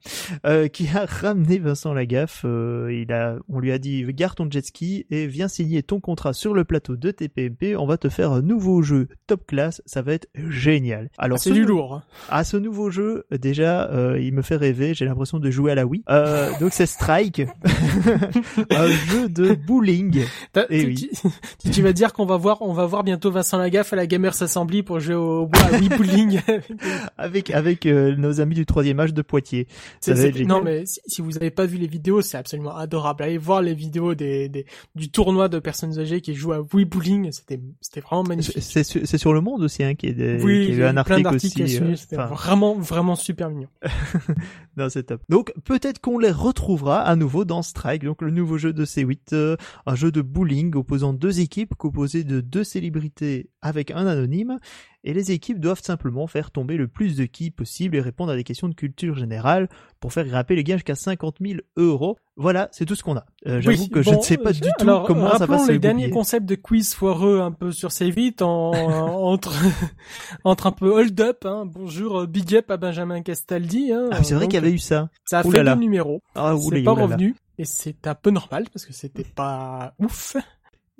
euh, 0.47 0.69
qui 0.69 0.87
a 0.95 1.07
ramené 1.07 1.59
Vincent 1.59 1.95
Lagaffe. 1.95 2.43
Euh, 2.45 2.93
il 2.93 3.11
a, 3.13 3.37
on 3.49 3.61
lui 3.61 3.73
a 3.73 3.79
dit, 3.79 4.05
garde 4.13 4.35
ton 4.37 4.51
jet 4.51 4.65
ski 4.65 5.07
et 5.11 5.27
viens 5.27 5.49
signer 5.49 5.83
ton 5.83 6.01
contrat 6.01 6.35
sur 6.35 6.53
le 6.53 6.65
plateau 6.65 6.97
de 6.97 7.11
TPMP. 7.11 7.77
On 7.79 7.87
va 7.87 7.97
te 7.97 8.11
faire 8.11 8.31
un 8.33 8.43
nouveau 8.43 8.83
jeu 8.83 9.09
top 9.27 9.47
class. 9.47 9.81
Ça 9.87 10.03
va 10.03 10.13
être 10.13 10.29
génial. 10.35 11.09
Alors, 11.17 11.39
c'est 11.39 11.49
ce 11.49 11.55
du 11.55 11.63
nou- 11.63 11.69
lourd. 11.69 11.95
hein. 11.95 12.03
à 12.29 12.45
ce 12.45 12.57
nouveau 12.59 12.91
jeu, 12.91 13.25
déjà, 13.31 13.89
euh, 13.91 14.21
il 14.21 14.35
me 14.35 14.43
fait 14.43 14.57
rêver. 14.57 14.93
J'ai 14.93 15.07
l'impression 15.07 15.39
de 15.39 15.51
jouer 15.51 15.73
à 15.73 15.77
la 15.77 15.87
Wii. 15.87 16.03
Euh, 16.11 16.51
donc 16.61 16.73
c'est 16.75 16.87
Strike, 16.87 17.41
un 18.71 18.89
jeu 18.89 19.29
de 19.29 19.55
bowling. 19.55 20.25
T'as- 20.53 20.67
Eh 20.71 20.81
tu, 20.81 20.87
oui. 20.87 21.11
tu- 21.63 21.71
tu 21.71 21.83
vas 21.83 21.93
dire 21.93 22.13
qu'on 22.13 22.27
va 22.27 22.37
voir, 22.37 22.61
on 22.63 22.73
va 22.75 22.85
voir 22.87 23.03
bientôt 23.05 23.31
Vincent 23.31 23.57
Lagaffe 23.59 23.93
à 23.93 23.97
la 23.97 24.07
Gamers 24.07 24.35
Assembly 24.59 24.83
pour 24.83 24.99
jouer 25.01 25.15
au 25.15 25.47
bois 25.47 25.63
à 25.63 25.79
Wii 25.79 25.89
Bowling. 25.89 26.41
avec 27.19 27.51
avec 27.51 27.87
euh, 27.87 28.15
nos 28.17 28.41
amis 28.41 28.55
du 28.55 28.67
troisième 28.67 28.99
âge 29.01 29.15
de 29.15 29.23
Poitiers. 29.23 29.67
Ça 30.01 30.15
C'est- 30.17 30.23
va 30.31 30.39
être 30.41 30.47
non 30.49 30.63
mais 30.63 30.85
si, 30.87 31.01
si 31.07 31.23
vous 31.23 31.37
avez 31.37 31.51
pas 31.51 31.67
vu 31.67 31.77
les 31.79 31.87
vidéos, 31.87 32.23
c'est 32.23 32.37
absolument 32.37 32.77
adorable. 32.77 33.23
Allez 33.23 33.39
voir 33.39 33.63
les 33.63 33.75
vidéos 33.75 34.15
des, 34.15 34.49
des 34.49 34.67
du 34.95 35.11
tournoi 35.11 35.49
de 35.49 35.59
personnes 35.59 35.99
âgées 35.99 36.21
qui 36.21 36.35
jouent 36.35 36.53
à 36.53 36.61
Wii 36.73 36.85
Bowling, 36.85 37.31
c'était 37.33 37.61
c'était 37.81 38.01
vraiment 38.01 38.25
magnifique. 38.25 38.57
C'est 38.63 38.83
sur, 38.85 39.01
c'est 39.05 39.19
sur 39.19 39.33
le 39.33 39.41
monde 39.41 39.63
aussi 39.63 39.83
hein, 39.85 39.95
qui 39.95 40.07
est 40.07 40.13
des, 40.13 40.43
Oui, 40.43 40.67
qui 40.67 40.73
a 40.73 40.75
il 40.75 40.79
eu 40.79 40.81
y 40.81 40.83
a 40.85 40.89
un 40.91 41.05
plein 41.05 41.25
article 41.25 41.63
aussi. 41.63 41.79
euh, 41.83 41.97
c'était 41.97 42.17
vraiment 42.17 42.75
vraiment 42.75 43.15
super 43.17 43.51
mignon. 43.51 43.69
Non, 44.77 44.89
c'est 44.89 45.03
top. 45.03 45.21
Donc 45.29 45.53
peut-être 45.65 45.99
qu'on 46.01 46.19
les 46.21 46.31
retrouvera 46.31 47.01
à 47.01 47.17
nouveau 47.17 47.45
dans 47.45 47.63
Strike, 47.63 48.05
donc 48.05 48.23
le 48.23 48.31
nouveau 48.31 48.59
jeu 48.59 48.73
de 48.73 48.85
C8, 48.85 49.19
euh, 49.33 49.57
un 49.87 49.97
jeu 49.97 50.13
de 50.13 50.23
bowling 50.23 50.73
opposant 50.77 51.13
deux 51.13 51.41
équipes 51.41 51.75
composées 51.75 52.23
de 52.23 52.41
deux 52.41 52.63
célébrités 52.63 53.51
avec 53.61 53.91
un 53.91 54.07
anonyme, 54.07 54.48
et 55.05 55.13
les 55.13 55.31
équipes 55.33 55.61
doivent 55.61 55.83
simplement 55.83 56.27
faire 56.27 56.51
tomber 56.51 56.77
le 56.77 56.89
plus 56.89 57.17
de 57.17 57.25
quilles 57.25 57.53
possible 57.53 57.97
et 57.97 58.01
répondre 58.01 58.33
à 58.33 58.37
des 58.37 58.45
questions 58.45 58.69
de 58.69 58.75
culture 58.75 59.17
générale 59.17 59.69
pour 60.01 60.13
faire 60.13 60.25
grimper 60.25 60.55
les 60.57 60.65
gains 60.65 60.77
jusqu'à 60.77 60.95
50 60.95 61.37
000 61.41 61.61
euros. 61.77 62.17
Voilà, 62.37 62.69
c'est 62.73 62.85
tout 62.85 62.95
ce 62.95 63.03
qu'on 63.03 63.17
a. 63.17 63.25
Euh, 63.47 63.61
J'avoue 63.61 63.83
Oui, 63.83 63.89
que 63.91 64.03
je 64.03 64.11
ne 64.11 64.21
sais 64.21 64.37
pas 64.37 64.53
du 64.53 64.61
tout 64.61 64.69
alors, 64.81 65.05
comment 65.07 65.37
ça 65.37 65.47
va 65.47 65.59
se 65.59 65.73
les 65.73 65.79
derniers 65.79 66.11
concepts 66.11 66.47
de 66.47 66.55
quiz 66.55 66.95
foireux 66.95 67.41
un 67.41 67.53
peu 67.53 67.73
sur 67.73 67.91
C8 67.91 68.43
en, 68.43 68.73
entre 68.73 69.53
entre 70.45 70.67
un 70.67 70.73
peu 70.73 70.91
hold 70.91 71.21
up. 71.21 71.45
Hein. 71.45 71.65
Bonjour, 71.67 72.21
euh, 72.21 72.27
big 72.27 72.55
up 72.55 72.71
à 72.71 72.77
Benjamin 72.77 73.23
Castaldi. 73.23 73.93
Hein. 73.93 74.09
Ah, 74.13 74.23
c'est 74.23 74.35
vrai 74.35 74.47
qu'il 74.47 74.55
y 74.55 74.59
avait 74.59 74.73
eu 74.73 74.79
ça. 74.79 75.11
Ça 75.25 75.41
a 75.41 75.47
Ouh 75.47 75.51
fait 75.51 75.65
deux 75.65 75.75
numéros. 75.75 76.23
Ah, 76.35 76.55
c'est 76.57 76.65
oulala, 76.67 76.85
pas 76.85 76.93
oulala. 76.93 77.07
revenu 77.07 77.35
et 77.59 77.65
c'est 77.65 78.07
un 78.07 78.15
peu 78.15 78.31
normal 78.31 78.67
parce 78.73 78.87
que 78.87 78.93
c'était 78.93 79.25
pas 79.25 79.95
ouf. 79.99 80.37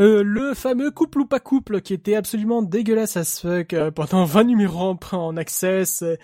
Euh, 0.01 0.23
le 0.23 0.55
fameux 0.55 0.93
couple 0.93 1.21
ou 1.21 1.27
pas 1.27 1.41
couple 1.41 1.81
qui 1.81 1.93
était 1.93 2.15
absolument 2.15 2.63
dégueulasse 2.63 3.17
à 3.17 3.25
ce 3.25 3.41
fuck 3.41 3.73
euh, 3.73 3.91
pendant 3.91 4.25
20 4.25 4.45
numéros 4.45 4.97
en, 5.11 5.37
access 5.37 6.03
euh, 6.03 6.15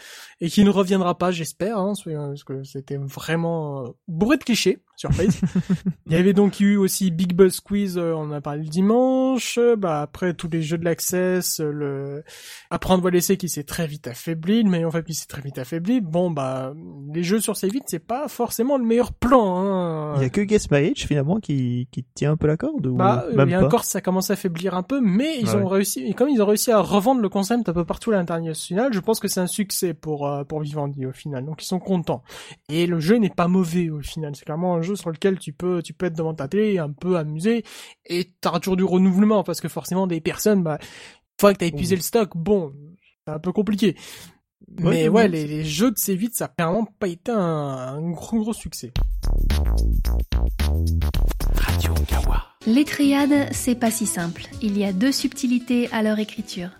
et 0.40 0.48
qui 0.48 0.62
ne 0.62 0.70
reviendra 0.70 1.18
pas 1.18 1.32
j'espère 1.32 1.78
hein, 1.78 1.94
parce 2.04 2.44
que 2.44 2.62
c'était 2.62 2.98
vraiment 2.98 3.82
euh, 3.82 3.88
bourré 4.06 4.36
de 4.36 4.44
clichés 4.44 4.78
surprise 4.96 5.40
il 6.06 6.12
y 6.12 6.16
avait 6.16 6.32
donc 6.32 6.60
eu 6.60 6.76
aussi 6.76 7.10
Big 7.10 7.34
Buzz 7.34 7.60
Quiz 7.60 7.98
euh, 7.98 8.12
on 8.14 8.24
en 8.24 8.32
a 8.32 8.40
parlé 8.40 8.62
le 8.62 8.68
dimanche 8.68 9.58
bah 9.78 10.00
après 10.02 10.34
tous 10.34 10.48
les 10.48 10.62
jeux 10.62 10.78
de 10.78 10.84
l'access 10.84 11.60
euh, 11.60 11.70
le 11.72 12.24
apprendre 12.70 13.06
à 13.08 13.10
laisser 13.10 13.36
qui 13.36 13.48
s'est 13.48 13.64
très 13.64 13.86
vite 13.86 14.06
affaibli 14.06 14.62
le 14.62 14.70
meilleur 14.70 14.92
fait 14.92 15.04
qui 15.04 15.14
s'est 15.14 15.26
très 15.26 15.42
vite 15.42 15.58
affaibli 15.58 16.00
bon 16.00 16.30
bah 16.30 16.72
les 17.12 17.22
jeux 17.22 17.40
sur 17.40 17.54
C8 17.54 17.82
c'est 17.86 17.98
pas 18.04 18.28
forcément 18.28 18.78
le 18.78 18.84
meilleur 18.84 19.12
plan 19.12 19.56
hein. 19.56 20.14
Il 20.16 20.22
y 20.22 20.26
a 20.26 20.30
que 20.30 20.40
Guess 20.40 20.70
My 20.70 20.78
Age 20.78 21.06
finalement 21.06 21.40
qui, 21.40 21.88
qui 21.90 22.04
tient 22.14 22.32
un 22.32 22.36
peu 22.36 22.46
la 22.46 22.56
corde 22.56 22.86
ou 22.86 22.94
Bah, 22.94 23.26
même 23.34 23.48
et 23.48 23.52
pas 23.52 23.64
encore, 23.66 23.84
ça 23.84 24.00
commence 24.00 24.30
à 24.30 24.36
faiblir 24.36 24.74
un 24.74 24.82
peu, 24.82 25.00
mais 25.00 25.38
ils 25.40 25.48
Ah 25.50 25.56
ont 25.56 25.64
ouais. 25.64 25.72
réussi, 25.76 26.04
et 26.06 26.14
comme 26.14 26.28
ils 26.28 26.40
ont 26.40 26.46
réussi 26.46 26.70
à 26.70 26.80
revendre 26.80 27.20
le 27.20 27.28
concept 27.28 27.68
un 27.68 27.72
peu 27.72 27.84
partout 27.84 28.10
à 28.12 28.14
l'international, 28.14 28.92
je 28.92 29.00
pense 29.00 29.20
que 29.20 29.28
c'est 29.28 29.40
un 29.40 29.46
succès 29.46 29.92
pour, 29.94 30.26
euh, 30.28 30.44
pour 30.44 30.60
Vivendi 30.60 31.04
au 31.06 31.12
final. 31.12 31.44
Donc 31.44 31.62
ils 31.62 31.66
sont 31.66 31.80
contents. 31.80 32.22
Et 32.68 32.86
le 32.86 33.00
jeu 33.00 33.16
n'est 33.16 33.28
pas 33.30 33.48
mauvais 33.48 33.90
au 33.90 34.00
final. 34.00 34.34
C'est 34.36 34.44
clairement 34.44 34.76
un 34.76 34.82
jeu 34.84 34.96
sur 34.96 35.10
lequel 35.10 35.38
tu 35.38 35.52
peux, 35.52 35.82
tu 35.82 35.92
peux 35.92 36.06
être 36.06 36.16
devant 36.16 36.34
ta 36.34 36.46
télé, 36.48 36.78
un 36.78 36.92
peu 36.92 37.16
amusé, 37.16 37.64
et 38.06 38.32
t'as 38.40 38.58
toujours 38.60 38.76
du 38.76 38.84
renouvellement, 38.84 39.42
parce 39.42 39.60
que 39.60 39.68
forcément 39.68 40.06
des 40.06 40.20
personnes, 40.20 40.62
bah, 40.62 40.78
une 40.80 41.40
fois 41.40 41.52
que 41.52 41.58
t'as 41.58 41.66
épuisé 41.66 41.96
le 41.96 42.02
stock, 42.02 42.30
bon, 42.36 42.72
c'est 43.26 43.32
un 43.32 43.38
peu 43.38 43.52
compliqué. 43.52 43.96
Ouais, 44.78 44.90
Mais 44.90 45.08
ouais, 45.08 45.28
les, 45.28 45.46
les 45.46 45.64
jeux 45.64 45.90
de 45.90 45.96
C8, 45.96 46.30
ça 46.32 46.46
a 46.46 46.48
clairement 46.48 46.86
pas 46.98 47.08
été 47.08 47.30
un, 47.30 47.38
un 47.38 48.10
gros 48.10 48.38
gros 48.38 48.52
succès. 48.52 48.92
Les 52.66 52.84
triades, 52.84 53.52
c'est 53.52 53.74
pas 53.74 53.90
si 53.90 54.06
simple. 54.06 54.46
Il 54.62 54.78
y 54.78 54.84
a 54.84 54.92
deux 54.92 55.12
subtilités 55.12 55.90
à 55.92 56.02
leur 56.02 56.18
écriture. 56.18 56.70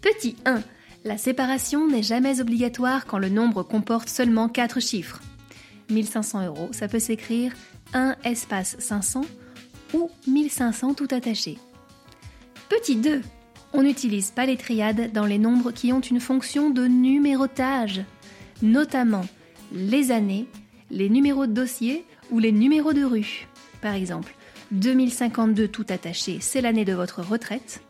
Petit 0.00 0.36
1. 0.44 0.62
La 1.04 1.18
séparation 1.18 1.88
n'est 1.88 2.02
jamais 2.02 2.40
obligatoire 2.40 3.04
quand 3.04 3.18
le 3.18 3.28
nombre 3.28 3.62
comporte 3.62 4.08
seulement 4.08 4.48
4 4.48 4.80
chiffres. 4.80 5.20
1500 5.90 6.46
euros, 6.46 6.68
ça 6.72 6.88
peut 6.88 6.98
s'écrire 6.98 7.52
1 7.92 8.16
espace 8.24 8.76
500 8.78 9.22
ou 9.94 10.10
1500 10.26 10.94
tout 10.94 11.08
attaché. 11.10 11.58
Petit 12.68 12.96
2. 12.96 13.20
On 13.72 13.82
n'utilise 13.82 14.30
pas 14.30 14.46
les 14.46 14.56
triades 14.56 15.12
dans 15.12 15.26
les 15.26 15.38
nombres 15.38 15.72
qui 15.72 15.92
ont 15.92 16.00
une 16.00 16.20
fonction 16.20 16.70
de 16.70 16.86
numérotage, 16.86 18.02
notamment 18.62 19.26
les 19.72 20.12
années, 20.12 20.46
les 20.90 21.08
numéros 21.08 21.46
de 21.46 21.52
dossier 21.52 22.04
ou 22.30 22.38
les 22.38 22.52
numéros 22.52 22.92
de 22.92 23.04
rue. 23.04 23.48
Par 23.80 23.94
exemple, 23.94 24.34
2052 24.70 25.68
tout 25.68 25.86
attaché, 25.88 26.38
c'est 26.40 26.60
l'année 26.60 26.84
de 26.84 26.94
votre 26.94 27.20
retraite. 27.22 27.82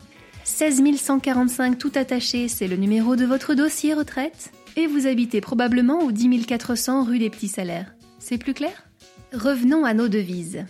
16145 0.43 1.77
tout 1.77 1.91
attaché, 1.95 2.47
c'est 2.47 2.67
le 2.67 2.75
numéro 2.75 3.15
de 3.15 3.25
votre 3.25 3.53
dossier 3.53 3.93
retraite. 3.93 4.51
Et 4.77 4.87
vous 4.87 5.07
habitez 5.07 5.39
probablement 5.39 5.99
au 6.03 6.11
10400 6.11 7.05
rue 7.05 7.19
des 7.19 7.29
Petits 7.29 7.47
Salaires. 7.47 7.95
C'est 8.19 8.37
plus 8.37 8.53
clair? 8.53 8.89
Revenons 9.33 9.85
à 9.85 9.93
nos 9.93 10.09
devises. 10.09 10.65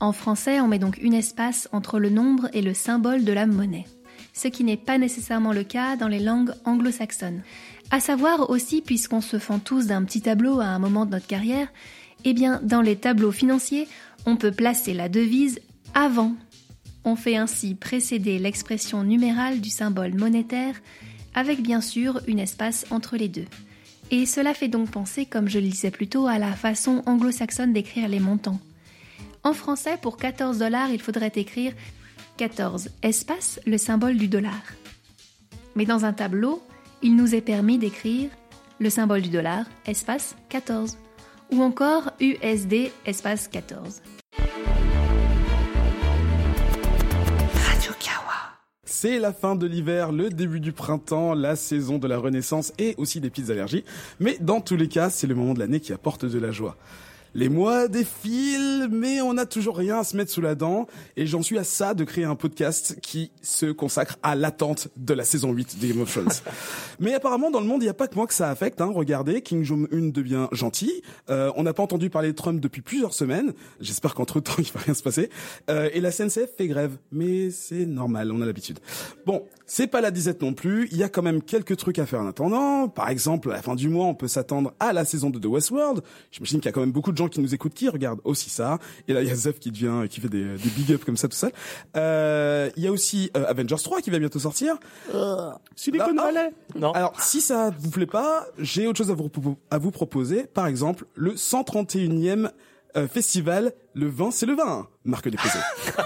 En 0.00 0.12
français, 0.12 0.60
on 0.60 0.68
met 0.68 0.78
donc 0.78 0.96
une 1.02 1.12
espace 1.12 1.68
entre 1.72 1.98
le 1.98 2.08
nombre 2.08 2.48
et 2.54 2.62
le 2.62 2.72
symbole 2.72 3.22
de 3.22 3.32
la 3.32 3.46
monnaie, 3.46 3.86
ce 4.32 4.48
qui 4.48 4.64
n'est 4.64 4.78
pas 4.78 4.96
nécessairement 4.96 5.52
le 5.52 5.62
cas 5.62 5.96
dans 5.96 6.08
les 6.08 6.20
langues 6.20 6.52
anglo-saxonnes. 6.64 7.42
À 7.90 8.00
savoir 8.00 8.48
aussi, 8.48 8.80
puisqu'on 8.80 9.20
se 9.20 9.38
fend 9.38 9.58
tous 9.58 9.86
d'un 9.86 10.04
petit 10.04 10.22
tableau 10.22 10.60
à 10.60 10.66
un 10.66 10.78
moment 10.78 11.04
de 11.04 11.10
notre 11.10 11.26
carrière, 11.26 11.68
eh 12.24 12.32
bien, 12.32 12.60
dans 12.62 12.80
les 12.80 12.96
tableaux 12.96 13.32
financiers, 13.32 13.88
on 14.24 14.36
peut 14.36 14.52
placer 14.52 14.94
la 14.94 15.10
devise 15.10 15.60
avant. 15.92 16.34
On 17.04 17.16
fait 17.16 17.36
ainsi 17.36 17.74
précéder 17.74 18.38
l'expression 18.38 19.04
numérale 19.04 19.60
du 19.60 19.70
symbole 19.70 20.14
monétaire, 20.14 20.80
avec 21.34 21.62
bien 21.62 21.80
sûr 21.80 22.20
une 22.26 22.38
espace 22.38 22.86
entre 22.90 23.16
les 23.16 23.28
deux. 23.28 23.46
Et 24.10 24.26
cela 24.26 24.54
fait 24.54 24.68
donc 24.68 24.90
penser, 24.90 25.24
comme 25.24 25.48
je 25.48 25.58
le 25.58 25.68
disais 25.68 25.90
plus 25.90 26.08
tôt, 26.08 26.26
à 26.26 26.38
la 26.38 26.52
façon 26.52 27.02
anglo-saxonne 27.06 27.72
d'écrire 27.72 28.08
les 28.08 28.20
montants. 28.20 28.60
En 29.44 29.52
français, 29.52 29.96
pour 30.00 30.16
14 30.16 30.58
dollars, 30.58 30.90
il 30.90 31.00
faudrait 31.00 31.32
écrire 31.36 31.72
14 32.36 32.90
espace 33.02 33.60
le 33.66 33.78
symbole 33.78 34.16
du 34.16 34.28
dollar. 34.28 34.60
Mais 35.76 35.84
dans 35.84 36.04
un 36.04 36.12
tableau, 36.12 36.62
il 37.02 37.16
nous 37.16 37.34
est 37.34 37.40
permis 37.40 37.78
d'écrire 37.78 38.30
le 38.78 38.90
symbole 38.90 39.22
du 39.22 39.28
dollar 39.28 39.64
espace 39.86 40.36
14 40.48 40.98
ou 41.52 41.62
encore 41.62 42.10
USD 42.20 42.90
espace 43.06 43.48
14. 43.48 44.02
C'est 49.02 49.18
la 49.18 49.32
fin 49.32 49.56
de 49.56 49.66
l'hiver, 49.66 50.12
le 50.12 50.28
début 50.28 50.60
du 50.60 50.72
printemps, 50.72 51.32
la 51.32 51.56
saison 51.56 51.96
de 51.96 52.06
la 52.06 52.18
renaissance 52.18 52.74
et 52.78 52.94
aussi 52.98 53.18
des 53.18 53.30
petites 53.30 53.48
allergies. 53.48 53.82
Mais 54.18 54.36
dans 54.42 54.60
tous 54.60 54.76
les 54.76 54.88
cas, 54.88 55.08
c'est 55.08 55.26
le 55.26 55.34
moment 55.34 55.54
de 55.54 55.58
l'année 55.58 55.80
qui 55.80 55.94
apporte 55.94 56.26
de 56.26 56.38
la 56.38 56.50
joie. 56.50 56.76
Les 57.34 57.48
mois 57.48 57.86
défilent, 57.86 58.88
mais 58.90 59.20
on 59.20 59.34
n'a 59.34 59.46
toujours 59.46 59.76
rien 59.76 60.00
à 60.00 60.04
se 60.04 60.16
mettre 60.16 60.32
sous 60.32 60.40
la 60.40 60.54
dent. 60.54 60.86
Et 61.16 61.26
j'en 61.26 61.42
suis 61.42 61.58
à 61.58 61.64
ça 61.64 61.94
de 61.94 62.04
créer 62.04 62.24
un 62.24 62.34
podcast 62.34 62.98
qui 63.02 63.30
se 63.40 63.66
consacre 63.66 64.16
à 64.22 64.34
l'attente 64.34 64.88
de 64.96 65.14
la 65.14 65.24
saison 65.24 65.52
8 65.52 65.80
de 65.80 65.86
Game 65.86 66.00
of 66.00 66.10
Thrones. 66.10 66.28
mais 66.98 67.14
apparemment, 67.14 67.50
dans 67.50 67.60
le 67.60 67.66
monde, 67.66 67.82
il 67.82 67.86
n'y 67.86 67.90
a 67.90 67.94
pas 67.94 68.08
que 68.08 68.16
moi 68.16 68.26
que 68.26 68.34
ça 68.34 68.50
affecte. 68.50 68.80
Hein. 68.80 68.90
Regardez, 68.92 69.42
King 69.42 69.62
Jong-un 69.62 70.08
devient 70.08 70.48
gentil. 70.50 71.02
Euh, 71.28 71.52
on 71.56 71.62
n'a 71.62 71.72
pas 71.72 71.82
entendu 71.84 72.10
parler 72.10 72.28
de 72.28 72.36
Trump 72.36 72.60
depuis 72.60 72.82
plusieurs 72.82 73.14
semaines. 73.14 73.52
J'espère 73.80 74.14
qu'entre-temps, 74.14 74.54
il 74.58 74.72
va 74.72 74.80
rien 74.80 74.94
se 74.94 75.02
passer. 75.02 75.30
Euh, 75.70 75.88
et 75.92 76.00
la 76.00 76.10
SNCF 76.10 76.56
fait 76.56 76.66
grève. 76.66 76.96
Mais 77.12 77.50
c'est 77.50 77.86
normal, 77.86 78.32
on 78.32 78.42
a 78.42 78.46
l'habitude. 78.46 78.80
Bon, 79.24 79.44
c'est 79.66 79.86
pas 79.86 80.00
la 80.00 80.10
disette 80.10 80.42
non 80.42 80.52
plus. 80.52 80.88
Il 80.90 80.98
y 80.98 81.04
a 81.04 81.08
quand 81.08 81.22
même 81.22 81.42
quelques 81.42 81.76
trucs 81.76 82.00
à 82.00 82.06
faire 82.06 82.20
en 82.20 82.26
attendant. 82.26 82.88
Par 82.88 83.08
exemple, 83.08 83.50
à 83.50 83.54
la 83.54 83.62
fin 83.62 83.76
du 83.76 83.88
mois, 83.88 84.06
on 84.06 84.14
peut 84.14 84.28
s'attendre 84.28 84.72
à 84.80 84.92
la 84.92 85.04
saison 85.04 85.30
2 85.30 85.38
de 85.38 85.46
Westworld. 85.46 86.02
J'imagine 86.32 86.60
qu'il 86.60 86.66
y 86.66 86.70
a 86.70 86.72
quand 86.72 86.80
même 86.80 86.92
beaucoup 86.92 87.12
de 87.12 87.19
gens 87.20 87.28
qui 87.28 87.40
nous 87.40 87.54
écoutent 87.54 87.74
qui 87.74 87.88
regardent 87.88 88.20
aussi 88.24 88.50
ça. 88.50 88.78
Et 89.08 89.12
là, 89.12 89.22
il 89.22 89.28
y 89.28 89.30
a 89.30 89.34
Zef 89.34 89.58
qui 89.58 89.70
devient, 89.70 90.08
qui 90.08 90.20
fait 90.20 90.28
des, 90.28 90.44
des 90.56 90.70
big 90.70 90.92
up 90.92 91.04
comme 91.04 91.16
ça 91.16 91.28
tout 91.28 91.36
seul. 91.36 91.52
Euh, 91.96 92.70
il 92.76 92.82
y 92.82 92.86
a 92.86 92.92
aussi 92.92 93.30
euh, 93.36 93.44
Avengers 93.46 93.76
3 93.82 94.00
qui 94.00 94.10
va 94.10 94.18
bientôt 94.18 94.38
sortir. 94.38 94.76
Silicon 95.76 96.14
Ah, 96.18 96.22
Valley. 96.24 96.52
Non. 96.76 96.92
Alors, 96.92 97.20
si 97.20 97.40
ça 97.40 97.70
vous 97.78 97.90
plaît 97.90 98.06
pas, 98.06 98.46
j'ai 98.58 98.86
autre 98.86 98.98
chose 98.98 99.10
à 99.10 99.14
vous, 99.14 99.28
propo- 99.28 99.56
à 99.70 99.78
vous 99.78 99.90
proposer. 99.90 100.44
Par 100.46 100.66
exemple, 100.66 101.04
le 101.14 101.34
131e 101.34 102.50
euh, 102.96 103.06
festival, 103.06 103.72
le 103.94 104.08
vin, 104.08 104.30
c'est 104.30 104.46
le 104.46 104.54
vin, 104.54 104.88
marque 105.04 105.28
déposée. 105.28 105.58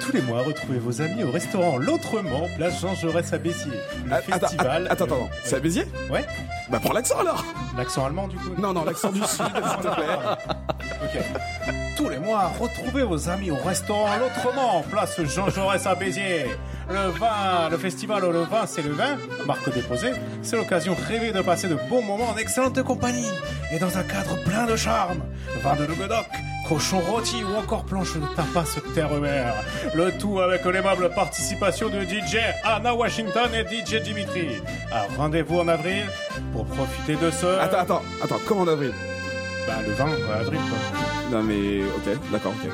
Tous 0.00 0.12
les 0.12 0.22
mois, 0.22 0.42
retrouvez 0.42 0.78
vos 0.78 1.00
amis 1.00 1.22
au 1.24 1.30
restaurant 1.30 1.78
L'Autrement, 1.78 2.46
place 2.56 2.80
Jean 2.80 2.94
Jaurès 2.94 3.32
à 3.32 3.38
Béziers. 3.38 3.70
Le 4.06 4.12
Ah, 4.12 4.16
attends, 4.16 4.38
festival. 4.48 4.86
attends, 4.90 5.04
attends, 5.04 5.14
attends. 5.16 5.30
C'est 5.44 5.56
à 5.56 5.60
Béziers? 5.60 5.84
Ouais. 6.10 6.24
Bah, 6.70 6.78
prends 6.82 6.92
l'accent 6.92 7.18
alors 7.18 7.44
L'accent 7.76 8.06
allemand, 8.06 8.28
du 8.28 8.36
coup 8.36 8.50
Non, 8.58 8.72
non, 8.72 8.84
l'accent 8.84 9.10
du 9.10 9.20
sud, 9.20 9.28
s'il 9.28 9.44
te 9.44 9.94
plaît. 9.94 10.06
Ok. 11.02 11.18
Tous 11.96 12.08
les 12.10 12.18
mois, 12.18 12.52
retrouvez 12.60 13.02
vos 13.04 13.28
amis 13.30 13.50
au 13.50 13.56
restaurant 13.56 14.08
L'Autrement, 14.18 14.82
place 14.90 15.18
Jean 15.22 15.48
Jaurès 15.48 15.86
à 15.86 15.94
Béziers. 15.94 16.46
Le 16.90 17.08
vin, 17.10 17.68
le 17.70 17.78
festival 17.78 18.22
Le 18.22 18.40
Vin, 18.42 18.66
c'est 18.66 18.82
le 18.82 18.90
vin, 18.92 19.16
marque 19.46 19.72
déposée. 19.72 20.12
C'est 20.42 20.56
l'occasion 20.56 20.94
rêvée 21.08 21.32
de 21.32 21.40
passer 21.40 21.68
de 21.68 21.76
bons 21.88 22.02
moments 22.02 22.30
en 22.30 22.36
excellente 22.36 22.82
compagnie 22.82 23.28
et 23.72 23.78
dans 23.78 23.96
un 23.96 24.02
cadre 24.02 24.36
plein 24.44 24.66
de 24.66 24.76
charme. 24.76 25.20
Vin 25.62 25.76
de 25.76 25.84
Languedoc, 25.84 26.26
cochon 26.68 27.00
rôti 27.00 27.42
ou 27.44 27.56
encore 27.56 27.84
planche 27.84 28.14
de 28.14 28.26
tapas 28.34 28.78
terre-mer. 28.94 29.54
Le 29.94 30.12
tout 30.18 30.40
avec 30.40 30.64
l'aimable 30.64 31.10
participation 31.14 31.88
de 31.88 32.02
DJ 32.02 32.38
Anna 32.64 32.94
Washington 32.94 33.50
et 33.54 33.64
DJ 33.64 34.02
Dimitri. 34.02 34.48
Alors 34.90 35.08
rendez-vous 35.16 35.60
en 35.60 35.68
avril 35.68 36.04
pour 36.52 36.64
profiter 36.66 37.16
de 37.16 37.30
ce... 37.30 37.46
Attends, 37.46 37.78
attends, 37.78 38.02
attends, 38.22 38.40
comment 38.46 38.62
en 38.62 38.68
avril 38.68 38.92
Bah 39.66 39.74
le 39.86 39.92
20 39.92 40.04
avril 40.40 40.60
quoi. 40.68 40.78
Non 41.38 41.42
mais, 41.44 41.82
ok, 41.84 42.18
d'accord, 42.32 42.52
ok. 42.62 42.70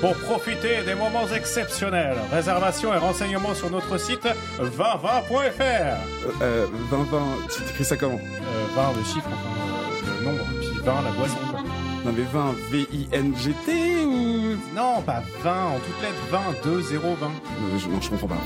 Pour 0.00 0.14
profiter 0.16 0.82
des 0.84 0.94
moments 0.94 1.26
exceptionnels, 1.34 2.18
réservation 2.30 2.92
et 2.92 2.98
renseignements 2.98 3.54
sur 3.54 3.70
notre 3.70 3.96
site 3.98 4.28
2020.fr. 4.60 5.60
Euh, 5.60 5.96
euh, 6.42 6.66
20, 6.90 6.96
20, 7.10 7.18
tu 7.48 7.62
écris 7.70 7.84
ça 7.84 7.96
comment 7.96 8.20
Euh, 8.20 8.74
20 8.76 8.92
le 8.98 9.04
chiffre, 9.04 9.26
enfin, 9.26 10.10
euh, 10.10 10.20
le 10.20 10.24
nombre, 10.26 10.44
puis 10.60 10.68
20 10.84 11.02
la 11.02 11.10
boisson 11.12 11.36
quoi. 11.50 11.60
Non 12.04 12.12
mais 12.16 12.22
20, 12.30 12.54
V-I-N-G-T 12.70 14.04
ou... 14.04 14.56
Non, 14.74 15.00
pas 15.02 15.22
20, 15.42 15.50
en 15.50 15.78
toutes 15.78 16.02
lettres, 16.02 16.14
20, 16.30 16.40
2, 16.62 16.80
0, 16.82 17.16
20. 17.18 17.26
Non, 17.26 17.32
je, 17.78 17.88
non, 17.88 18.00
je 18.00 18.10
comprends 18.10 18.28
pas 18.28 18.34
en 18.34 18.38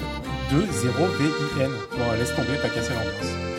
fait. 0.52 0.54
2, 0.56 0.66
0, 0.72 0.92
V-I-N. 1.18 1.70
Bon, 1.98 2.12
laisse 2.18 2.34
tomber, 2.36 2.56
pas 2.62 2.68
casser 2.68 2.92
l'ambiance. 2.94 3.49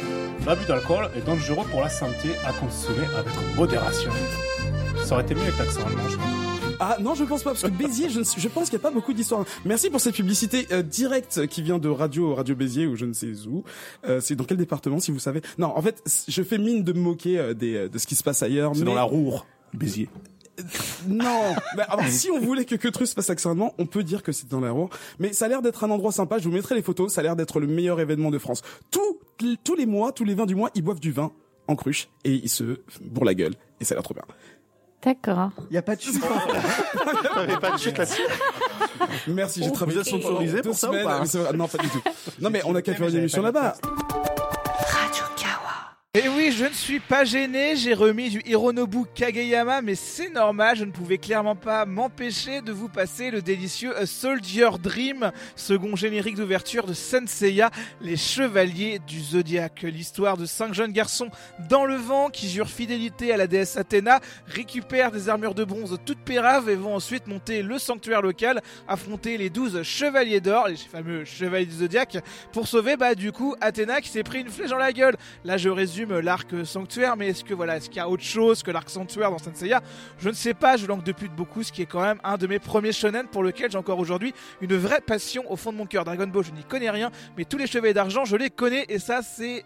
L'abus 0.45 0.65
d'alcool 0.65 1.09
est 1.15 1.25
dangereux 1.25 1.65
pour 1.69 1.81
la 1.81 1.89
santé 1.89 2.29
à 2.45 2.51
consommer 2.53 3.05
avec 3.17 3.33
modération. 3.55 4.11
Ça 5.05 5.13
aurait 5.15 5.23
été 5.23 5.35
mieux 5.35 5.41
avec 5.41 5.57
l'accent 5.57 5.81
allemand, 5.85 6.09
je 6.09 6.15
pense. 6.17 6.25
Ah 6.79 6.97
non, 6.99 7.13
je 7.13 7.23
pense 7.25 7.43
pas 7.43 7.51
parce 7.51 7.61
que 7.61 7.67
Béziers, 7.67 8.09
je, 8.09 8.19
ne 8.19 8.23
suis- 8.23 8.41
je 8.41 8.47
pense 8.47 8.69
qu'il 8.69 8.79
n'y 8.79 8.81
a 8.81 8.87
pas 8.87 8.91
beaucoup 8.93 9.13
d'histoires. 9.13 9.45
Merci 9.65 9.91
pour 9.91 10.01
cette 10.01 10.15
publicité 10.15 10.67
euh, 10.71 10.81
directe 10.81 11.45
qui 11.45 11.61
vient 11.61 11.77
de 11.77 11.89
Radio 11.89 12.33
Radio 12.33 12.55
Béziers 12.55 12.87
ou 12.87 12.95
je 12.95 13.05
ne 13.05 13.13
sais 13.13 13.31
où. 13.47 13.63
Euh, 14.07 14.19
c'est 14.19 14.35
dans 14.35 14.45
quel 14.45 14.57
département 14.57 14.99
si 14.99 15.11
vous 15.11 15.19
savez? 15.19 15.41
Non, 15.59 15.77
en 15.77 15.81
fait, 15.83 16.01
je 16.27 16.41
fais 16.41 16.57
mine 16.57 16.83
de 16.83 16.91
me 16.93 16.99
moquer 16.99 17.37
euh, 17.37 17.53
des, 17.53 17.75
euh, 17.75 17.87
de 17.89 17.99
ce 17.99 18.07
qui 18.07 18.15
se 18.15 18.23
passe 18.23 18.41
ailleurs. 18.41 18.71
C'est 18.73 18.79
mais- 18.79 18.85
dans 18.87 18.95
la 18.95 19.03
Roure, 19.03 19.45
Béziers. 19.75 20.09
Non, 21.07 21.55
mais 21.75 21.83
alors, 21.87 22.05
si 22.07 22.29
on 22.29 22.39
voulait 22.39 22.65
que 22.65 22.75
Queutru 22.75 23.05
se 23.05 23.15
passe 23.15 23.29
accessoirement, 23.29 23.73
on 23.77 23.85
peut 23.85 24.03
dire 24.03 24.21
que 24.21 24.31
c'est 24.31 24.47
dans 24.47 24.59
la 24.59 24.71
Roure. 24.71 24.89
Mais 25.19 25.33
ça 25.33 25.45
a 25.45 25.47
l'air 25.47 25.61
d'être 25.61 25.83
un 25.83 25.89
endroit 25.89 26.11
sympa. 26.11 26.37
Je 26.37 26.47
vous 26.47 26.53
mettrai 26.53 26.75
les 26.75 26.81
photos. 26.81 27.13
Ça 27.13 27.21
a 27.21 27.23
l'air 27.23 27.35
d'être 27.35 27.59
le 27.59 27.67
meilleur 27.67 27.99
événement 27.99 28.31
de 28.31 28.37
France. 28.37 28.61
Tous, 28.91 29.19
tous 29.63 29.75
les 29.75 29.85
mois, 29.85 30.11
tous 30.11 30.25
les 30.25 30.35
20 30.35 30.45
du 30.45 30.55
mois, 30.55 30.69
ils 30.75 30.83
boivent 30.83 30.99
du 30.99 31.11
vin 31.11 31.31
en 31.67 31.75
cruche 31.75 32.09
et 32.23 32.33
ils 32.33 32.49
se 32.49 32.81
bourrent 33.01 33.25
la 33.25 33.33
gueule. 33.33 33.55
Et 33.79 33.85
ça 33.85 33.93
a 33.93 33.95
l'air 33.95 34.03
trop 34.03 34.13
bien. 34.13 34.23
D'accord. 35.03 35.51
Il 35.71 35.73
y 35.73 35.77
a 35.77 35.81
pas 35.81 35.95
de 35.95 36.01
chute. 36.01 36.21
T'avais 37.33 37.57
pas 37.57 37.71
de 37.71 37.77
chute 37.77 37.97
là-dessus. 37.97 38.21
Merci, 39.27 39.63
j'ai 39.63 39.71
travaillé 39.71 39.99
vous 39.99 40.01
êtes 40.01 40.07
sponsorisé 40.07 40.61
pour 40.61 40.75
ça 40.75 40.89
ou 40.89 41.03
pas 41.03 41.23
Non, 41.55 41.67
pas 41.67 41.77
du 41.79 41.89
tout. 41.89 42.01
Non, 42.39 42.49
mais 42.51 42.61
on 42.65 42.75
a 42.75 42.81
qu'à 42.81 42.93
faire 42.93 43.07
une 43.07 43.17
émission 43.17 43.41
là-bas. 43.41 43.77
Je 46.61 46.67
ne 46.67 46.73
suis 46.73 46.99
pas 46.99 47.25
gêné, 47.25 47.75
j'ai 47.75 47.95
remis 47.95 48.29
du 48.29 48.39
Hironobu 48.45 49.05
Kageyama, 49.15 49.81
mais 49.81 49.95
c'est 49.95 50.29
normal, 50.29 50.77
je 50.77 50.85
ne 50.85 50.91
pouvais 50.91 51.17
clairement 51.17 51.55
pas 51.55 51.87
m'empêcher 51.87 52.61
de 52.61 52.71
vous 52.71 52.87
passer 52.87 53.31
le 53.31 53.41
délicieux 53.41 53.97
A 53.97 54.05
Soldier 54.05 54.69
Dream, 54.79 55.31
second 55.55 55.95
générique 55.95 56.35
d'ouverture 56.35 56.85
de 56.85 56.93
Senseiya, 56.93 57.71
les 57.99 58.15
chevaliers 58.15 58.99
du 59.07 59.19
Zodiaque. 59.19 59.81
L'histoire 59.81 60.37
de 60.37 60.45
cinq 60.45 60.75
jeunes 60.75 60.91
garçons 60.91 61.31
dans 61.67 61.83
le 61.83 61.95
vent 61.95 62.29
qui 62.29 62.47
jurent 62.47 62.69
fidélité 62.69 63.33
à 63.33 63.37
la 63.37 63.47
déesse 63.47 63.75
Athéna, 63.75 64.19
récupèrent 64.45 65.11
des 65.11 65.29
armures 65.29 65.55
de 65.55 65.63
bronze 65.63 65.97
toutes 66.05 66.21
péraves 66.23 66.69
et 66.69 66.75
vont 66.75 66.93
ensuite 66.93 67.25
monter 67.25 67.63
le 67.63 67.79
sanctuaire 67.79 68.21
local, 68.21 68.61
affronter 68.87 69.39
les 69.39 69.49
douze 69.49 69.81
chevaliers 69.81 70.41
d'or, 70.41 70.67
les 70.67 70.75
fameux 70.75 71.25
chevaliers 71.25 71.65
du 71.65 71.77
Zodiaque, 71.77 72.19
pour 72.51 72.67
sauver 72.67 72.97
bah 72.97 73.15
du 73.15 73.31
coup 73.31 73.55
Athéna 73.61 73.99
qui 73.99 74.09
s'est 74.09 74.21
pris 74.21 74.41
une 74.41 74.49
flèche 74.49 74.69
dans 74.69 74.77
la 74.77 74.93
gueule. 74.93 75.17
Là 75.43 75.57
je 75.57 75.69
résume 75.69 76.19
l'arc 76.19 76.50
sanctuaire, 76.63 77.17
mais 77.17 77.29
est-ce 77.29 77.43
que 77.43 77.53
voilà, 77.53 77.77
est-ce 77.77 77.89
qu'il 77.89 77.97
y 77.97 78.01
a 78.01 78.09
autre 78.09 78.23
chose 78.23 78.63
que 78.63 78.71
l'arc 78.71 78.89
sanctuaire 78.89 79.31
dans 79.31 79.37
Senseiya 79.37 79.81
Je 80.19 80.29
ne 80.29 80.33
sais 80.33 80.53
pas, 80.53 80.77
je 80.77 80.85
langue 80.85 81.03
depuis 81.03 81.29
de 81.29 81.33
beaucoup, 81.33 81.63
ce 81.63 81.71
qui 81.71 81.81
est 81.81 81.85
quand 81.85 82.01
même 82.01 82.19
un 82.23 82.37
de 82.37 82.47
mes 82.47 82.59
premiers 82.59 82.91
shonen 82.91 83.27
pour 83.27 83.43
lequel 83.43 83.71
j'ai 83.71 83.77
encore 83.77 83.99
aujourd'hui 83.99 84.33
une 84.61 84.75
vraie 84.75 85.01
passion 85.01 85.43
au 85.51 85.55
fond 85.55 85.71
de 85.71 85.77
mon 85.77 85.85
cœur. 85.85 86.05
Dragon 86.05 86.27
Ball, 86.27 86.43
je 86.43 86.51
n'y 86.51 86.63
connais 86.63 86.89
rien, 86.89 87.11
mais 87.37 87.45
tous 87.45 87.57
les 87.57 87.67
chevaliers 87.67 87.93
d'argent, 87.93 88.25
je 88.25 88.35
les 88.35 88.49
connais 88.49 88.85
et 88.89 88.99
ça 88.99 89.21
c'est 89.21 89.63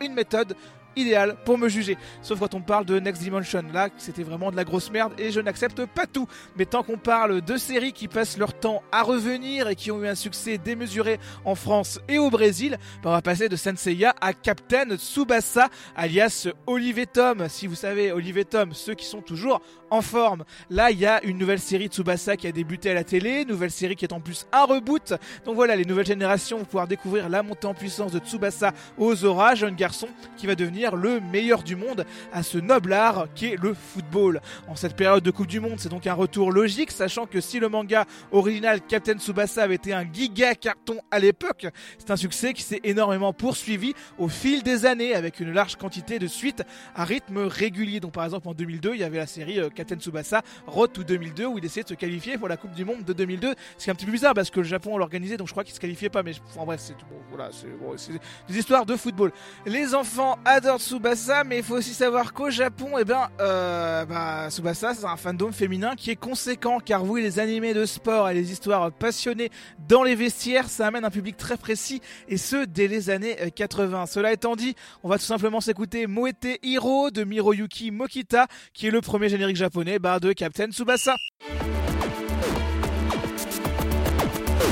une 0.00 0.14
méthode 0.14 0.56
idéal 0.96 1.36
pour 1.44 1.58
me 1.58 1.68
juger. 1.68 1.96
Sauf 2.22 2.38
quand 2.38 2.54
on 2.54 2.60
parle 2.60 2.84
de 2.84 2.98
Next 2.98 3.22
Dimension, 3.22 3.62
là, 3.72 3.88
c'était 3.98 4.22
vraiment 4.22 4.50
de 4.50 4.56
la 4.56 4.64
grosse 4.64 4.90
merde 4.90 5.12
et 5.18 5.30
je 5.30 5.40
n'accepte 5.40 5.84
pas 5.86 6.06
tout. 6.06 6.26
Mais 6.56 6.66
tant 6.66 6.82
qu'on 6.82 6.98
parle 6.98 7.40
de 7.40 7.56
séries 7.56 7.92
qui 7.92 8.08
passent 8.08 8.38
leur 8.38 8.54
temps 8.54 8.82
à 8.92 9.02
revenir 9.02 9.68
et 9.68 9.76
qui 9.76 9.90
ont 9.90 10.02
eu 10.02 10.06
un 10.06 10.14
succès 10.14 10.58
démesuré 10.58 11.18
en 11.44 11.54
France 11.54 12.00
et 12.08 12.18
au 12.18 12.30
Brésil, 12.30 12.78
bah, 13.02 13.10
on 13.10 13.12
va 13.12 13.22
passer 13.22 13.48
de 13.48 13.56
Senseiya 13.56 14.14
à 14.20 14.32
Captain 14.32 14.96
Tsubasa, 14.96 15.68
alias 15.96 16.48
Olivier 16.66 17.06
Tom. 17.06 17.46
Si 17.48 17.66
vous 17.66 17.74
savez, 17.74 18.12
Olivier 18.12 18.44
Tom, 18.44 18.72
ceux 18.72 18.94
qui 18.94 19.06
sont 19.06 19.22
toujours 19.22 19.60
en 19.90 20.02
forme. 20.02 20.44
Là, 20.70 20.90
il 20.90 20.98
y 20.98 21.06
a 21.06 21.22
une 21.24 21.38
nouvelle 21.38 21.60
série 21.60 21.86
Tsubasa 21.86 22.36
qui 22.36 22.46
a 22.46 22.52
débuté 22.52 22.90
à 22.90 22.94
la 22.94 23.04
télé, 23.04 23.44
nouvelle 23.44 23.70
série 23.70 23.96
qui 23.96 24.04
est 24.04 24.12
en 24.12 24.20
plus 24.20 24.46
un 24.52 24.64
reboot. 24.64 25.14
Donc 25.44 25.54
voilà, 25.54 25.76
les 25.76 25.84
nouvelles 25.84 26.06
générations 26.06 26.58
vont 26.58 26.64
pouvoir 26.64 26.88
découvrir 26.88 27.28
la 27.28 27.42
montée 27.42 27.66
en 27.66 27.74
puissance 27.74 28.12
de 28.12 28.18
Tsubasa 28.18 28.72
Ozora, 28.98 29.54
jeune 29.54 29.76
garçon 29.76 30.08
qui 30.36 30.46
va 30.46 30.54
devenir 30.54 30.83
le 30.92 31.20
meilleur 31.20 31.62
du 31.62 31.76
monde 31.76 32.04
à 32.32 32.42
ce 32.42 32.58
noble 32.58 32.92
art 32.92 33.28
qui 33.34 33.46
est 33.46 33.56
le 33.56 33.74
football. 33.74 34.40
En 34.68 34.76
cette 34.76 34.96
période 34.96 35.22
de 35.22 35.30
Coupe 35.30 35.46
du 35.46 35.60
Monde, 35.60 35.78
c'est 35.78 35.88
donc 35.88 36.06
un 36.06 36.14
retour 36.14 36.52
logique, 36.52 36.90
sachant 36.90 37.26
que 37.26 37.40
si 37.40 37.58
le 37.58 37.68
manga 37.68 38.04
original 38.32 38.80
Captain 38.80 39.18
Tsubasa 39.18 39.62
avait 39.62 39.76
été 39.76 39.92
un 39.92 40.04
giga 40.10 40.54
carton 40.54 40.98
à 41.10 41.18
l'époque, 41.18 41.66
c'est 41.98 42.10
un 42.10 42.16
succès 42.16 42.52
qui 42.52 42.62
s'est 42.62 42.80
énormément 42.84 43.32
poursuivi 43.32 43.94
au 44.18 44.28
fil 44.28 44.62
des 44.62 44.86
années 44.86 45.14
avec 45.14 45.40
une 45.40 45.52
large 45.52 45.76
quantité 45.76 46.18
de 46.18 46.26
suites 46.26 46.62
à 46.94 47.04
rythme 47.04 47.38
régulier. 47.38 48.00
Donc 48.00 48.12
par 48.12 48.24
exemple 48.24 48.48
en 48.48 48.54
2002, 48.54 48.94
il 48.94 49.00
y 49.00 49.04
avait 49.04 49.18
la 49.18 49.26
série 49.26 49.60
euh, 49.60 49.70
Captain 49.70 49.96
Tsubasa 49.96 50.42
Road 50.66 50.92
to 50.92 51.04
2002 51.04 51.46
où 51.46 51.58
il 51.58 51.64
essayait 51.64 51.84
de 51.84 51.88
se 51.88 51.94
qualifier 51.94 52.38
pour 52.38 52.48
la 52.48 52.56
Coupe 52.56 52.72
du 52.72 52.84
Monde 52.84 53.04
de 53.04 53.12
2002. 53.12 53.54
C'est 53.78 53.90
un 53.90 53.94
petit 53.94 54.06
peu 54.06 54.12
bizarre 54.12 54.34
parce 54.34 54.50
que 54.50 54.60
le 54.60 54.66
Japon 54.66 54.98
l'organisait 54.98 55.36
donc 55.36 55.48
je 55.48 55.52
crois 55.52 55.64
qu'il 55.64 55.74
se 55.74 55.80
qualifiait 55.80 56.10
pas 56.10 56.22
mais 56.22 56.32
en 56.56 56.66
bref, 56.66 56.80
c'est 56.80 58.12
des 58.48 58.58
histoires 58.58 58.86
de 58.86 58.96
football. 58.96 59.32
Les 59.66 59.94
enfants 59.94 60.38
adorent 60.44 60.73
Tsubasa 60.78 61.44
mais 61.44 61.58
il 61.58 61.62
faut 61.62 61.76
aussi 61.76 61.94
savoir 61.94 62.32
qu'au 62.32 62.50
Japon, 62.50 62.98
eh 62.98 63.04
ben 63.04 63.28
euh, 63.40 64.04
bah, 64.04 64.48
Tsubasa 64.50 64.94
c'est 64.94 65.06
un 65.06 65.16
fandom 65.16 65.52
féminin 65.52 65.94
qui 65.96 66.10
est 66.10 66.16
conséquent 66.16 66.80
car 66.80 67.04
oui, 67.04 67.22
les 67.22 67.38
animés 67.38 67.74
de 67.74 67.84
sport 67.84 68.28
et 68.28 68.34
les 68.34 68.52
histoires 68.52 68.92
passionnées 68.92 69.50
dans 69.88 70.02
les 70.02 70.14
vestiaires, 70.14 70.68
ça 70.68 70.86
amène 70.86 71.04
un 71.04 71.10
public 71.10 71.36
très 71.36 71.56
précis 71.56 72.00
et 72.28 72.36
ce 72.36 72.64
dès 72.64 72.88
les 72.88 73.10
années 73.10 73.36
euh, 73.40 73.50
80. 73.50 74.06
Cela 74.06 74.32
étant 74.32 74.56
dit, 74.56 74.74
on 75.02 75.08
va 75.08 75.18
tout 75.18 75.24
simplement 75.24 75.60
s'écouter 75.60 76.06
Moete 76.06 76.46
Hiro 76.62 77.10
de 77.10 77.24
Miroyuki 77.24 77.90
Mokita 77.90 78.46
qui 78.72 78.86
est 78.86 78.90
le 78.90 79.00
premier 79.00 79.28
générique 79.28 79.56
japonais 79.56 79.98
bah, 79.98 80.20
de 80.20 80.32
Captain 80.32 80.70
Tsubasa. 80.70 81.14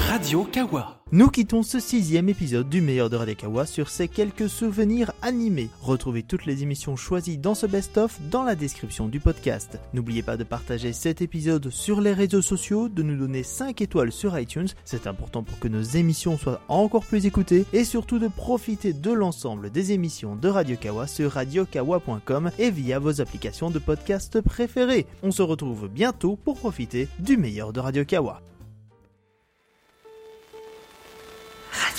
Radio 0.08 0.44
Kawa. 0.44 0.98
Nous 1.12 1.28
quittons 1.28 1.62
ce 1.62 1.78
sixième 1.78 2.28
épisode 2.28 2.68
du 2.68 2.80
meilleur 2.80 3.08
de 3.08 3.16
Radio 3.16 3.34
Kawa 3.34 3.66
sur 3.66 3.88
ces 3.88 4.08
quelques 4.08 4.48
souvenirs 4.48 5.12
animés. 5.22 5.70
Retrouvez 5.80 6.22
toutes 6.22 6.44
les 6.44 6.62
émissions 6.62 6.96
choisies 6.96 7.38
dans 7.38 7.54
ce 7.54 7.66
best-of 7.66 8.18
dans 8.30 8.42
la 8.42 8.54
description 8.54 9.08
du 9.08 9.20
podcast. 9.20 9.78
N'oubliez 9.94 10.22
pas 10.22 10.36
de 10.36 10.44
partager 10.44 10.92
cet 10.92 11.22
épisode 11.22 11.70
sur 11.70 12.00
les 12.00 12.12
réseaux 12.12 12.42
sociaux, 12.42 12.88
de 12.88 13.02
nous 13.02 13.16
donner 13.16 13.42
5 13.42 13.80
étoiles 13.80 14.12
sur 14.12 14.38
iTunes, 14.38 14.68
c'est 14.84 15.06
important 15.06 15.42
pour 15.42 15.58
que 15.58 15.68
nos 15.68 15.82
émissions 15.82 16.36
soient 16.36 16.60
encore 16.68 17.04
plus 17.04 17.24
écoutées, 17.26 17.64
et 17.72 17.84
surtout 17.84 18.18
de 18.18 18.28
profiter 18.28 18.92
de 18.92 19.12
l'ensemble 19.12 19.70
des 19.70 19.92
émissions 19.92 20.36
de 20.36 20.48
Radio 20.48 20.76
Kawa 20.76 21.06
sur 21.06 21.32
radiokawa.com 21.32 22.50
et 22.58 22.70
via 22.70 22.98
vos 22.98 23.20
applications 23.20 23.70
de 23.70 23.78
podcast 23.78 24.40
préférées. 24.40 25.06
On 25.22 25.30
se 25.30 25.42
retrouve 25.42 25.88
bientôt 25.88 26.36
pour 26.36 26.58
profiter 26.58 27.08
du 27.18 27.36
meilleur 27.36 27.72
de 27.72 27.80
Radio 27.80 28.04
Kawa. 28.04 28.42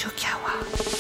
Yokawa. 0.04 0.93